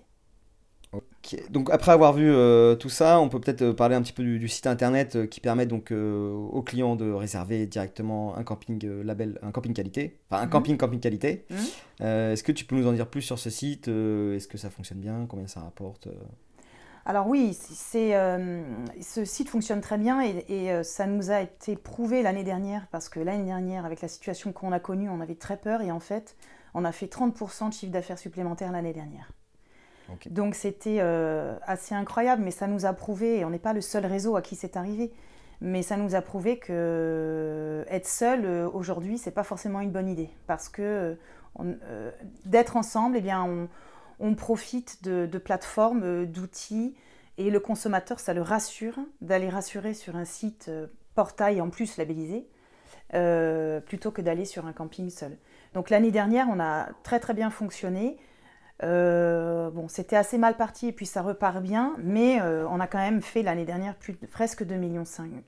Donc 1.50 1.70
après 1.72 1.92
avoir 1.92 2.14
vu 2.14 2.30
euh, 2.30 2.76
tout 2.76 2.90
ça, 2.90 3.20
on 3.20 3.30
peut 3.30 3.40
peut-être 3.40 3.62
euh, 3.62 3.74
parler 3.74 3.96
un 3.96 4.02
petit 4.02 4.14
peu 4.14 4.24
du, 4.24 4.48
site 4.48 4.68
internet 4.68 5.16
euh, 5.16 5.26
qui 5.28 5.40
permet 5.40 5.66
donc 5.66 5.92
aux 5.92 6.62
clients 6.62 6.96
de 6.96 7.12
réserver 7.12 7.66
directement 7.66 8.36
un 8.38 8.44
camping 8.44 8.84
label, 9.04 9.40
un 9.42 9.52
camping 9.52 9.74
qualité, 9.74 10.20
enfin 10.30 10.42
un 10.42 10.46
mhm. 10.46 10.52
camping 10.52 10.78
camping 10.78 11.00
qualité. 11.00 11.46
Mhm. 11.50 12.06
Est-ce 12.06 12.44
que 12.44 12.52
tu 12.52 12.66
peux 12.66 12.76
nous 12.76 12.88
en 12.88 12.94
dire 12.94 13.08
plus 13.08 13.22
sur 13.22 13.40
ce 13.40 13.50
site 13.50 13.88
Est-ce 13.88 14.48
que 14.48 14.58
ça 14.58 14.70
fonctionne 14.70 15.00
bien 15.00 15.26
Combien 15.28 15.48
ça 15.48 15.62
rapporte 15.62 16.08
alors 17.06 17.28
oui, 17.28 17.58
euh, 17.96 18.64
ce 19.02 19.26
site 19.26 19.50
fonctionne 19.50 19.82
très 19.82 19.98
bien 19.98 20.22
et, 20.22 20.72
euh, 20.72 20.84
ça 20.84 21.06
nous 21.06 21.32
a 21.32 21.42
été 21.42 21.76
prouvé 21.76 22.22
l'année 22.22 22.46
dernière 22.46 22.88
parce 22.92 23.10
que 23.10 23.20
l'année 23.20 23.44
dernière, 23.44 23.86
avec 23.86 24.02
la 24.02 24.08
situation 24.08 24.54
qu'on 24.54 24.72
a 24.72 24.80
connue, 24.80 25.10
on 25.10 25.20
avait 25.20 25.36
très 25.36 25.58
peur 25.58 25.82
et 25.82 25.92
en 25.92 26.00
fait, 26.00 26.38
on 26.74 26.86
a 26.86 26.94
fait 26.94 27.08
30% 27.08 27.70
de 27.70 27.74
chiffre 27.74 27.92
d'affaires 27.92 28.18
supplémentaire 28.18 28.72
l'année 28.72 28.94
dernière. 28.94 29.32
Donc 30.30 30.56
c'était 30.56 30.98
euh, 31.00 31.56
assez 31.64 31.96
incroyable, 31.96 32.44
mais 32.44 32.52
ça 32.52 32.68
nous 32.68 32.86
a 32.86 32.94
prouvé, 32.94 33.40
et 33.40 33.46
on 33.46 33.50
n'est 33.50 33.60
pas 33.60 33.74
le 33.74 33.82
seul 33.82 34.06
réseau 34.06 34.36
à 34.36 34.42
qui 34.42 34.56
c'est 34.56 34.78
arrivé, 34.78 35.12
mais 35.62 35.82
ça 35.82 35.98
nous 35.98 36.14
a 36.14 36.22
prouvé 36.22 36.60
que 36.60 37.86
être 37.90 38.08
seul 38.08 38.46
aujourd'hui, 38.74 39.18
c'est 39.18 39.32
pas 39.32 39.44
forcément 39.44 39.80
une 39.80 39.92
bonne 39.92 40.10
idée 40.10 40.30
parce 40.46 40.70
que 40.70 41.18
d'être 42.46 42.76
ensemble, 42.78 43.18
eh 43.18 43.22
bien, 43.22 43.68
on 44.20 44.36
profite 44.36 45.04
de, 45.04 45.38
plateformes, 45.38 46.04
euh, 46.04 46.26
d'outils, 46.26 46.96
et 47.38 47.50
le 47.50 47.60
consommateur, 47.60 48.20
ça 48.20 48.34
le 48.34 48.42
rassure 48.42 48.98
d'aller 49.22 49.50
rassurer 49.50 49.94
sur 49.94 50.16
un 50.16 50.26
site 50.26 50.68
euh, 50.70 50.88
portail 51.16 51.62
en 51.62 51.70
plus 51.70 51.98
labellisé, 51.98 52.48
euh, 53.14 53.80
plutôt 53.80 54.12
que 54.12 54.22
d'aller 54.22 54.46
sur 54.46 54.66
un 54.66 54.74
camping 54.74 55.10
seul. 55.10 55.38
Donc 55.74 55.90
l'année 55.90 56.12
dernière, 56.12 56.48
on 56.50 56.60
a 56.60 56.88
très 57.04 57.20
très 57.20 57.34
bien 57.34 57.50
fonctionné. 57.50 58.18
Bon, 58.82 59.88
c'était 59.88 60.16
assez 60.16 60.38
mal 60.38 60.58
parti 60.58 60.88
et 60.88 60.92
puis 60.92 61.06
ça 61.06 61.22
repart 61.22 61.62
bien, 61.62 61.94
mais 62.00 62.42
on 62.42 62.80
a 62.80 62.88
quand 62.88 63.00
même 63.00 63.22
fait 63.22 63.44
l'année 63.44 63.66
dernière 63.66 63.96
plus 63.96 64.14
presque 64.14 64.64
2,5 64.64 64.78
millions 64.78 65.04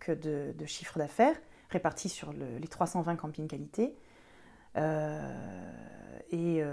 de, 0.08 0.54
de 0.58 0.66
chiffre 0.66 0.98
d'affaires 0.98 1.36
répartis 1.70 2.10
sur 2.10 2.32
les 2.34 2.68
320 2.68 3.16
campings 3.16 3.48
qualité. 3.48 3.96
et 6.32 6.64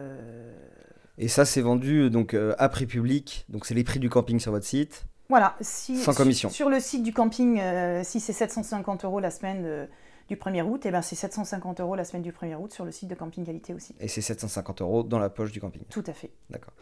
et 1.18 1.28
ça, 1.28 1.44
c'est 1.44 1.60
vendu 1.60 2.10
donc 2.10 2.34
euh, 2.34 2.54
à 2.58 2.68
prix 2.68 2.86
public. 2.86 3.44
Donc, 3.48 3.66
c'est 3.66 3.74
les 3.74 3.84
prix 3.84 3.98
du 3.98 4.08
camping 4.08 4.40
sur 4.40 4.52
votre 4.52 4.66
site. 4.66 5.04
Voilà. 5.28 5.56
Si, 5.60 5.96
sans 5.96 6.14
commission. 6.14 6.50
Sur, 6.50 6.68
le 6.68 6.80
site 6.80 7.02
du 7.02 7.12
camping, 7.12 7.60
euh, 7.60 8.02
si 8.04 8.20
c'est 8.20 8.32
750 8.32 9.04
euros 9.04 9.20
la 9.20 9.30
semaine 9.30 9.62
euh, 9.64 9.86
du 10.28 10.37
1er 10.37 10.62
août, 10.62 10.85
et 10.85 10.88
eh 10.88 10.92
ben 10.92 11.02
c'est 11.02 11.16
750 11.16 11.80
euros 11.80 11.94
la 11.94 12.04
semaine 12.04 12.22
du 12.22 12.32
1er 12.32 12.56
août 12.56 12.72
sur 12.72 12.85
le 12.85 12.92
site 12.92 13.08
de 13.08 13.14
Camping 13.14 13.44
Qualité 13.44 13.74
aussi. 13.74 13.94
Et 14.00 14.08
c'est 14.08 14.20
750 14.20 14.82
euros 14.82 15.02
dans 15.02 15.18
la 15.18 15.30
poche 15.30 15.52
du 15.52 15.61
camping. 15.61 15.82
Tout 15.90 16.04
à 16.06 16.12
fait. 16.12 16.30
D'accord. 16.50 16.72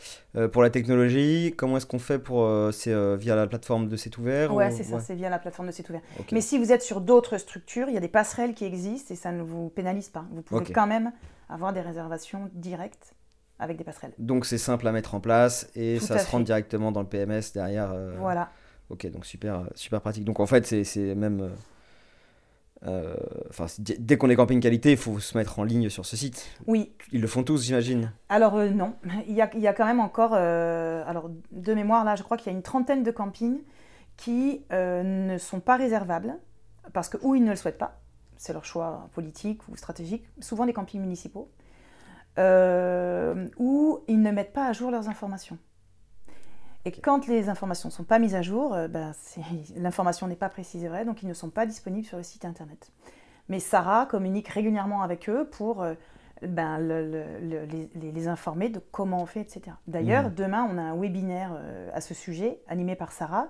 pour 0.51 0.63
la 0.63 0.71
technologie, 0.71 1.55
comment 1.57 1.77
est-ce 1.77 1.87
qu'on 1.87 1.99
fait 1.99 2.19
pour 2.19 2.49
C'est 2.73 3.17
via 3.17 3.37
la 3.37 3.47
plateforme 3.47 3.89
de 3.89 3.97
C'est 3.97 4.17
ouvert 4.19 4.55
Ouais, 4.55 4.71
c'est 4.71 4.85
ça, 4.85 5.01
c'est 5.01 5.15
via 5.15 5.31
la 5.31 5.39
plateforme 5.39 5.69
de 5.69 5.73
C'est 5.73 5.89
ouvert. 5.89 6.03
Mais 6.33 6.41
si 6.41 6.59
vous 6.59 6.73
êtes 6.73 6.83
sur 6.83 7.01
d'autres 7.01 7.39
structures, 7.39 7.89
il 7.89 7.95
y 7.95 7.99
a 7.99 8.01
des 8.01 8.09
passerelles 8.09 8.55
qui 8.55 8.65
existent 8.65 9.13
et 9.15 9.17
ça 9.17 9.33
ne 9.33 9.43
vous 9.43 9.71
pénalise 9.71 10.09
pas. 10.09 10.25
Vous 10.33 10.43
pouvez 10.43 10.73
quand 10.73 10.87
même 10.87 11.13
avoir 11.49 11.73
des 11.73 11.81
réservations 11.81 12.51
directes 12.55 13.15
avec 13.59 13.77
des 13.77 13.85
passerelles. 13.85 14.13
Donc 14.19 14.47
c'est 14.47 14.59
simple 14.59 14.89
à 14.89 14.93
mettre 14.93 15.15
en 15.15 15.21
place 15.21 15.69
et 15.75 16.01
ça 16.01 16.19
se 16.19 16.31
rend 16.31 16.41
directement 16.41 16.93
dans 16.93 17.03
le 17.03 17.09
PMS 17.09 17.53
derrière. 17.55 17.93
Euh, 17.93 18.15
voilà. 18.19 18.51
Ok, 18.89 19.07
donc 19.11 19.25
super, 19.25 19.61
euh, 19.61 19.65
super 19.75 20.01
pratique. 20.01 20.25
Donc 20.25 20.41
en 20.41 20.47
fait, 20.47 20.67
c'est 20.67 21.15
même. 21.15 21.51
Euh, 22.87 23.15
dès 23.79 24.17
qu'on 24.17 24.31
est 24.31 24.37
camping 24.37 24.61
qualité, 24.61 24.93
il 24.93 24.97
faut 24.97 25.21
se 25.21 25.37
mettre 25.37 25.59
en 25.59 25.65
ligne 25.65 25.91
sur 25.91 26.07
ce 26.07 26.17
site. 26.17 26.47
Oui. 26.67 26.93
Ils 27.13 27.21
le 27.21 27.27
font 27.27 27.43
tous, 27.43 27.65
j'imagine. 27.65 28.13
Alors 28.29 28.57
non, 28.57 28.95
il 29.29 29.35
y, 29.35 29.43
a, 29.43 29.51
il 29.55 29.61
y, 29.61 29.67
a, 29.67 29.73
quand 29.75 29.85
même 29.85 30.01
encore, 30.01 30.35
alors 30.35 31.31
de 31.53 31.75
mémoire 31.75 32.05
là, 32.05 32.17
je 32.17 32.23
crois 32.23 32.37
qu'il 32.37 32.51
y 32.51 32.55
a 32.55 32.57
une 32.57 32.63
trentaine 32.63 33.03
de 33.03 33.11
campings 33.11 33.61
qui 34.17 34.63
ne 34.71 35.37
sont 35.39 35.61
pas 35.61 35.77
réservables 35.77 36.39
parce 36.93 37.09
que 37.09 37.19
ou 37.23 37.35
ils 37.35 37.45
ne 37.45 37.51
le 37.51 37.57
souhaitent 37.57 37.79
pas, 37.79 38.01
c'est 38.37 38.53
leur 38.53 38.65
choix 38.65 39.09
politique 39.13 39.69
ou 39.69 39.77
stratégique, 39.77 40.25
souvent 40.41 40.67
des 40.67 40.73
campings 40.73 41.01
municipaux, 41.01 41.51
euh, 42.39 43.49
où 43.59 44.01
ils 44.09 44.21
ne 44.21 44.31
mettent 44.31 44.53
pas 44.53 44.67
à 44.67 44.73
jour 44.73 44.91
leurs 44.91 45.09
informations. 45.09 45.59
Et 46.85 46.93
quand 46.93 47.27
les 47.27 47.49
informations 47.49 47.89
ne 47.89 47.93
sont 47.93 48.05
pas 48.05 48.19
mises 48.19 48.35
à 48.35 48.43
jour, 48.43 48.75
euh, 48.75 48.89
ben, 48.89 49.13
l'information 49.77 50.27
n'est 50.27 50.37
pas 50.37 50.49
précise 50.49 50.85
et 50.85 50.89
vraie, 50.89 51.05
donc 51.05 51.23
ils 51.23 51.29
ne 51.29 51.35
sont 51.35 51.51
pas 51.51 51.67
disponibles 51.67 52.07
sur 52.07 52.17
le 52.17 52.23
site 52.23 52.45
internet. 52.45 52.91
Mais 53.49 53.61
Sarah 53.61 54.07
communique 54.07 54.49
régulièrement 54.49 55.03
avec 55.03 55.29
eux 55.29 55.49
pour 55.51 55.83
euh, 55.83 55.95
ben, 56.43 56.79
les, 56.79 58.29
informer 58.29 58.69
de 58.69 58.79
comment 58.79 59.23
on 59.23 59.27
fait, 59.27 59.41
etc. 59.41 59.77
D'ailleurs, 59.87 60.31
mmh. 60.31 60.35
demain, 60.35 60.69
on 60.71 60.79
a 60.79 60.83
un 60.83 60.97
webinaire 60.97 61.53
à 61.93 62.01
ce 62.01 62.15
sujet, 62.15 62.61
animé 62.69 62.97
par 62.97 63.13
Sarah, 63.13 63.49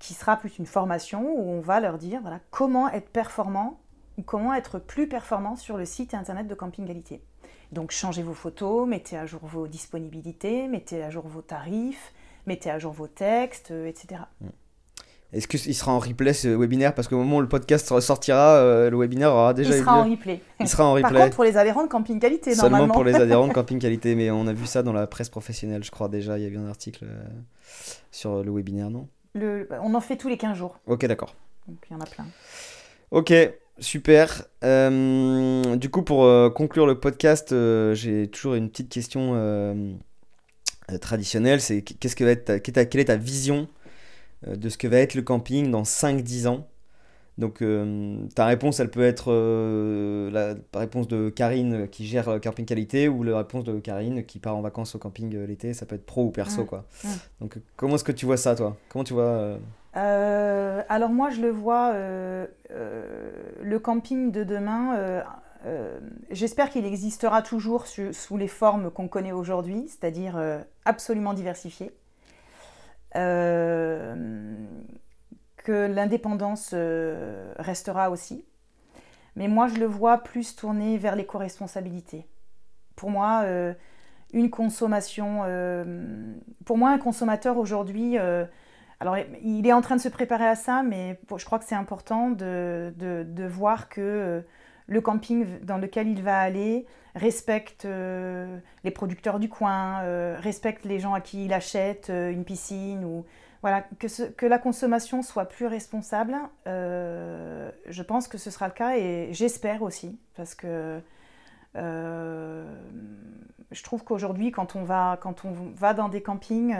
qui 0.00 0.14
sera 0.14 0.36
plus 0.36 0.58
une 0.58 0.66
formation 0.66 1.32
où 1.36 1.48
on 1.48 1.60
va 1.60 1.78
leur 1.78 1.98
dire 1.98 2.20
voilà, 2.22 2.40
comment 2.50 2.88
être 2.88 3.10
performant 3.10 3.78
ou 4.18 4.22
comment 4.22 4.52
être 4.54 4.78
plus 4.78 5.08
performant 5.08 5.54
sur 5.54 5.76
le 5.76 5.84
site 5.84 6.14
internet 6.14 6.48
de 6.48 6.54
Camping 6.54 6.86
Qualité. 6.86 7.22
Donc 7.70 7.92
changez 7.92 8.22
vos 8.22 8.34
photos, 8.34 8.88
mettez 8.88 9.16
à 9.16 9.26
jour 9.26 9.40
vos 9.44 9.68
disponibilités, 9.68 10.66
mettez 10.66 11.04
à 11.04 11.10
jour 11.10 11.28
vos 11.28 11.42
tarifs, 11.42 12.12
mettez 12.46 12.70
à 12.70 12.78
jour 12.78 12.92
vos 12.92 13.08
textes, 13.08 13.70
euh, 13.70 13.86
etc. 13.86 14.20
Est-ce 15.32 15.46
qu'il 15.46 15.74
sera 15.74 15.92
en 15.92 16.00
replay 16.00 16.32
ce 16.32 16.48
webinaire? 16.48 16.92
Parce 16.92 17.06
qu'au 17.06 17.16
moment 17.16 17.36
où 17.36 17.40
le 17.40 17.48
podcast 17.48 17.88
ressortira, 17.90 18.56
euh, 18.56 18.90
le 18.90 18.98
webinaire 18.98 19.30
aura 19.30 19.54
déjà 19.54 19.76
Il 19.76 19.80
sera 19.80 19.98
en 20.00 20.10
replay. 20.10 20.40
Il 20.58 20.66
sera 20.66 20.84
en 20.84 20.94
replay. 20.94 21.12
Par 21.12 21.22
contre, 21.22 21.36
pour 21.36 21.44
les 21.44 21.56
adhérents 21.56 21.84
de 21.84 21.88
Camping 21.88 22.18
Qualité, 22.18 22.52
Seulement 22.54 22.78
normalement. 22.78 22.94
pour 22.94 23.04
les 23.04 23.14
adhérents 23.14 23.46
de 23.46 23.52
Camping 23.54 23.78
Qualité, 23.78 24.16
mais 24.16 24.32
on 24.32 24.48
a 24.48 24.52
vu 24.52 24.66
ça 24.66 24.82
dans 24.82 24.92
la 24.92 25.06
presse 25.06 25.28
professionnelle, 25.28 25.84
je 25.84 25.92
crois 25.92 26.08
déjà. 26.08 26.36
Il 26.36 26.42
y 26.42 26.46
a 26.46 26.48
eu 26.48 26.58
un 26.58 26.68
article 26.68 27.04
euh, 27.04 27.22
sur 28.10 28.42
le 28.42 28.50
webinaire, 28.50 28.90
non? 28.90 29.08
Le... 29.34 29.68
On 29.82 29.94
en 29.94 30.00
fait 30.00 30.16
tous 30.16 30.28
les 30.28 30.36
15 30.36 30.56
jours. 30.56 30.80
Ok, 30.86 31.06
d'accord. 31.06 31.36
Donc 31.68 31.78
il 31.88 31.92
y 31.92 31.96
en 31.96 32.00
a 32.00 32.06
plein. 32.06 32.26
Ok, 33.12 33.32
super. 33.78 34.46
Euh, 34.64 35.76
du 35.76 35.90
coup, 35.90 36.02
pour 36.02 36.52
conclure 36.54 36.86
le 36.86 36.98
podcast, 36.98 37.54
j'ai 37.94 38.28
toujours 38.28 38.54
une 38.54 38.68
petite 38.68 38.88
question 38.88 39.94
traditionnelle. 40.98 41.60
C'est 41.60 41.82
qu'est-ce 41.82 42.16
que 42.16 42.24
va 42.24 42.30
être 42.32 42.44
ta- 42.46 42.60
quelle 42.60 43.00
est 43.00 43.04
ta- 43.06 43.16
vision 43.16 43.68
euh, 44.48 44.56
de 44.56 44.68
ce 44.68 44.78
que 44.78 44.88
va 44.88 44.98
être 44.98 45.14
le 45.14 45.22
camping 45.22 45.70
dans 45.70 45.84
5-10 45.84 46.46
ans? 46.46 46.68
Donc, 47.38 47.62
euh, 47.62 48.18
ta 48.34 48.46
réponse, 48.46 48.80
elle 48.80 48.90
peut 48.90 49.02
être 49.04 49.32
euh, 49.32 50.30
la 50.30 50.56
réponse 50.78 51.08
de 51.08 51.30
Karine 51.30 51.84
euh, 51.84 51.86
qui 51.86 52.06
gère 52.06 52.28
euh, 52.28 52.38
Camping 52.38 52.66
Qualité 52.66 53.08
ou 53.08 53.22
la 53.22 53.38
réponse 53.38 53.64
de 53.64 53.78
Karine 53.80 54.24
qui 54.26 54.38
part 54.40 54.56
en 54.56 54.62
vacances 54.62 54.94
au 54.94 54.98
camping 54.98 55.34
euh, 55.36 55.46
l'été. 55.46 55.74
Ça 55.74 55.86
peut 55.86 55.96
être 55.96 56.06
pro 56.06 56.24
ou 56.26 56.30
perso, 56.30 56.64
quoi. 56.66 56.86
Donc, 57.40 57.56
euh, 57.56 57.60
comment 57.76 57.96
est-ce 57.96 58.04
que 58.04 58.12
tu 58.12 58.26
vois 58.26 58.36
ça, 58.38 58.56
toi? 58.56 58.76
Comment 58.88 59.04
tu 59.04 59.14
vois 59.14 59.24
euh, 59.24 59.58
Euh, 59.96 60.82
alors 60.88 61.10
moi, 61.10 61.30
je 61.30 61.40
le 61.40 61.50
vois, 61.50 61.92
euh, 61.94 62.46
euh, 62.70 63.30
le 63.62 63.78
camping 63.80 64.30
de 64.30 64.44
demain, 64.44 64.94
euh, 65.66 66.00
j'espère 66.30 66.70
qu'il 66.70 66.86
existera 66.86 67.42
toujours 67.42 67.86
sous 67.86 68.36
les 68.36 68.48
formes 68.48 68.90
qu'on 68.90 69.08
connaît 69.08 69.32
aujourd'hui, 69.32 69.88
c'est-à-dire 69.88 70.36
euh, 70.36 70.60
absolument 70.84 71.34
diversifiées. 71.34 71.92
Euh, 73.16 74.54
que 75.56 75.86
l'indépendance 75.86 76.74
restera 77.58 78.10
aussi. 78.10 78.44
Mais 79.36 79.46
moi, 79.46 79.66
je 79.68 79.74
le 79.74 79.84
vois 79.84 80.18
plus 80.18 80.56
tourner 80.56 80.96
vers 80.96 81.16
l'éco-responsabilité. 81.16 82.26
Pour 82.96 83.10
moi, 83.10 83.44
une 84.32 84.48
consommation... 84.48 85.42
pour 86.64 86.78
moi, 86.78 86.90
un 86.90 86.98
consommateur 86.98 87.58
aujourd'hui... 87.58 88.16
alors, 88.16 89.18
il 89.42 89.66
est 89.66 89.72
en 89.74 89.82
train 89.82 89.96
de 89.96 90.00
se 90.00 90.08
préparer 90.08 90.46
à 90.46 90.54
ça, 90.56 90.82
mais 90.82 91.20
je 91.36 91.44
crois 91.44 91.58
que 91.58 91.66
c'est 91.66 91.74
important 91.74 92.30
de, 92.30 93.46
voir 93.46 93.90
que 93.90 94.42
le 94.90 95.00
camping 95.00 95.46
dans 95.62 95.78
lequel 95.78 96.08
il 96.08 96.22
va 96.22 96.38
aller 96.38 96.84
respecte 97.14 97.84
euh, 97.84 98.58
les 98.84 98.90
producteurs 98.90 99.38
du 99.38 99.48
coin, 99.48 100.02
euh, 100.02 100.36
respecte 100.38 100.84
les 100.84 100.98
gens 100.98 101.14
à 101.14 101.20
qui 101.20 101.46
il 101.46 101.52
achète 101.52 102.10
euh, 102.10 102.30
une 102.30 102.44
piscine, 102.44 103.04
ou 103.04 103.24
voilà, 103.62 103.84
que, 103.98 104.46
la 104.46 104.58
consommation 104.58 105.22
soit 105.22 105.46
plus 105.46 105.66
responsable. 105.66 106.34
je 106.66 108.02
pense 108.02 108.26
que 108.26 108.38
ce 108.38 108.50
sera 108.50 108.66
le 108.68 108.72
cas 108.72 108.96
et 108.96 109.28
j'espère 109.32 109.82
aussi, 109.82 110.18
parce 110.34 110.54
que 110.54 111.00
je 111.74 112.62
trouve 113.84 114.02
qu'aujourd'hui, 114.02 114.50
quand 114.50 114.76
on 114.76 114.82
va 114.82 115.18
quand 115.20 115.44
on 115.44 115.52
va 115.74 115.94
dans 115.94 116.08
des 116.08 116.22
campings 116.22 116.74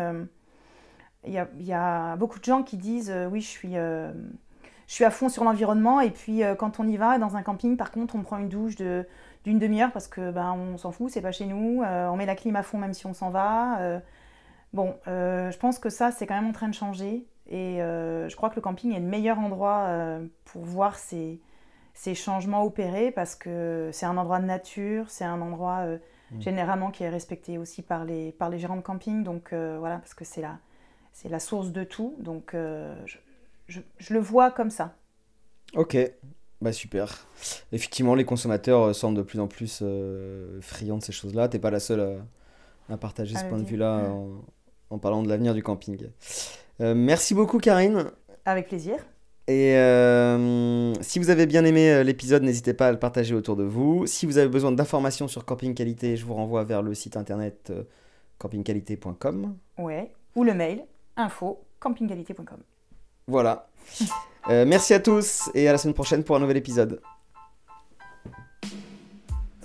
il 1.26 1.34
y, 1.34 1.72
a, 1.72 2.16
beaucoup 2.16 2.38
de 2.38 2.44
gens 2.44 2.62
qui 2.62 2.78
disent 2.78 3.14
oui, 3.30 3.42
je 3.42 3.46
suis, 3.46 3.74
je 4.90 4.96
suis 4.96 5.04
à 5.04 5.10
fond 5.10 5.28
sur 5.28 5.44
l'environnement 5.44 6.00
et 6.00 6.10
puis 6.10 6.42
euh, 6.42 6.54
quand 6.54 6.80
on 6.80 6.86
y 6.86 6.96
va 6.98 7.18
dans 7.18 7.36
un 7.36 7.42
camping, 7.42 7.76
par 7.76 7.90
contre, 7.90 8.16
on 8.16 8.22
prend 8.22 8.38
une 8.38 8.48
douche 8.48 8.76
de, 8.76 9.06
d'une 9.44 9.58
demi-heure 9.58 9.92
parce 9.92 10.08
que 10.08 10.30
ben, 10.30 10.52
on 10.52 10.76
s'en 10.76 10.92
fout, 10.92 11.10
c'est 11.10 11.22
pas 11.22 11.32
chez 11.32 11.46
nous, 11.46 11.82
euh, 11.82 12.08
on 12.08 12.16
met 12.16 12.26
la 12.26 12.34
clim 12.34 12.56
à 12.56 12.62
fond 12.62 12.76
même 12.78 12.92
si 12.92 13.06
on 13.06 13.14
s'en 13.14 13.30
va. 13.30 13.80
euh. 13.80 14.00
bon, 14.72 14.96
je 15.06 15.56
pense 15.58 15.78
que 15.78 15.90
ça, 15.90 16.10
c'est 16.10 16.26
quand 16.26 16.34
même 16.34 16.48
en 16.48 16.52
train 16.52 16.68
de 16.68 16.74
changer 16.74 17.24
et 17.48 17.78
je 17.78 18.36
crois 18.36 18.50
que 18.50 18.56
le 18.56 18.60
camping 18.62 18.92
est 18.92 19.00
le 19.00 19.06
meilleur 19.06 19.38
endroit 19.38 19.88
pour 20.44 20.62
voir 20.62 20.96
ces, 20.96 21.40
ces 21.94 22.14
changements 22.14 22.64
opérés 22.64 23.10
parce 23.10 23.34
que 23.34 23.90
c'est 23.92 24.06
un 24.06 24.16
endroit 24.16 24.40
de 24.40 24.46
nature, 24.46 25.08
c'est 25.08 25.24
un 25.24 25.40
endroit 25.40 25.80
euh, 25.86 25.98
Mm. 26.30 26.40
généralement 26.40 26.90
qui 26.90 27.04
est 27.04 27.08
respecté 27.08 27.58
aussi 27.58 27.82
par 27.82 28.04
les, 28.04 28.32
par 28.32 28.48
les 28.48 28.58
gérants 28.58 28.76
de 28.76 28.82
camping, 28.82 29.22
donc 29.22 29.52
euh, 29.52 29.76
voilà, 29.78 29.98
parce 29.98 30.14
que 30.14 30.24
c'est 30.24 30.40
la, 30.40 30.58
c'est 31.12 31.28
la 31.28 31.40
source 31.40 31.72
de 31.72 31.84
tout, 31.84 32.14
donc 32.18 32.54
euh, 32.54 32.94
je, 33.06 33.18
je- 33.70 33.80
je 33.98 34.12
le 34.14 34.20
vois 34.20 34.50
comme 34.50 34.70
ça. 34.70 34.94
Ok, 35.74 35.96
bah 36.60 36.72
super. 36.72 37.26
Effectivement, 37.72 38.14
les 38.14 38.24
consommateurs 38.24 38.82
euh, 38.88 38.92
semblent 38.92 39.16
de 39.18 39.22
plus 39.22 39.40
en 39.40 39.46
plus 39.46 39.80
euh, 39.82 40.60
friands 40.60 40.98
de 40.98 41.02
ces 41.02 41.12
choses-là. 41.12 41.48
T'es 41.48 41.58
pas 41.58 41.70
la 41.70 41.80
seule 41.80 42.00
à, 42.88 42.92
à 42.94 42.96
partager 42.96 43.36
À 43.36 43.40
ce 43.40 43.44
point 43.46 43.58
de 43.58 43.64
vue-là 43.64 43.98
Ouais. 44.02 44.08
en, 44.08 44.28
en 44.90 44.98
parlant 44.98 45.22
de 45.22 45.28
l'avenir 45.28 45.54
du 45.54 45.62
camping. 45.62 46.08
Euh, 46.80 46.94
merci 46.94 47.34
beaucoup, 47.34 47.58
Karine. 47.58 48.06
Avec 48.44 48.68
plaisir. 48.68 48.96
Et 49.46 49.74
euh, 49.76 50.92
si 51.00 51.18
vous 51.18 51.30
avez 51.30 51.46
bien 51.46 51.64
aimé 51.64 51.90
euh, 51.90 52.02
l'épisode, 52.04 52.42
n'hésitez 52.42 52.72
pas 52.74 52.88
à 52.88 52.92
le 52.92 52.98
partager 52.98 53.34
autour 53.34 53.56
de 53.56 53.64
vous. 53.64 54.06
Si 54.06 54.24
vous 54.26 54.38
avez 54.38 54.48
besoin 54.48 54.70
d'informations 54.72 55.26
sur 55.28 55.44
Camping 55.44 55.74
Qualité, 55.74 56.16
je 56.16 56.24
vous 56.24 56.34
renvoie 56.34 56.62
vers 56.64 56.82
le 56.82 56.94
site 56.94 57.16
internet 57.16 57.68
euh, 57.70 57.82
campingqualité.com. 58.38 59.56
Ouais. 59.78 60.12
Ou 60.36 60.44
le 60.44 60.54
mail 60.54 60.84
info 61.16 61.60
campingqualité.com. 61.80 62.58
Voilà. 63.30 63.68
Euh, 64.48 64.64
merci 64.66 64.92
à 64.92 64.98
tous 64.98 65.50
et 65.54 65.68
à 65.68 65.72
la 65.72 65.78
semaine 65.78 65.94
prochaine 65.94 66.24
pour 66.24 66.34
un 66.34 66.40
nouvel 66.40 66.56
épisode. 66.56 67.00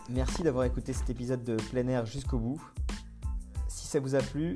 Merci 0.08 0.44
d'avoir 0.44 0.66
écouté 0.66 0.94
cet 0.94 1.10
épisode 1.10 1.44
de 1.44 1.56
plein 1.56 1.88
air 1.88 2.06
jusqu'au 2.06 2.38
bout. 2.38 2.62
Si 3.68 3.88
ça 3.88 4.00
vous 4.00 4.14
a 4.14 4.20
plu, 4.20 4.56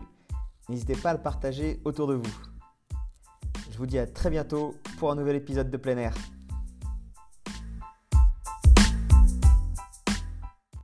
n'hésitez 0.70 0.96
pas 0.96 1.10
à 1.10 1.14
le 1.14 1.22
partager 1.22 1.80
autour 1.86 2.06
de 2.06 2.14
vous. 2.14 2.38
Je 3.72 3.78
vous 3.80 3.88
dis 3.88 3.98
à 3.98 4.06
très 4.06 4.30
bientôt 4.30 4.76
pour 5.00 5.12
un 5.12 5.16
nouvel 5.16 5.38
épisode 5.38 5.72
de 5.72 5.78
plein 5.78 5.98
air. 5.98 6.14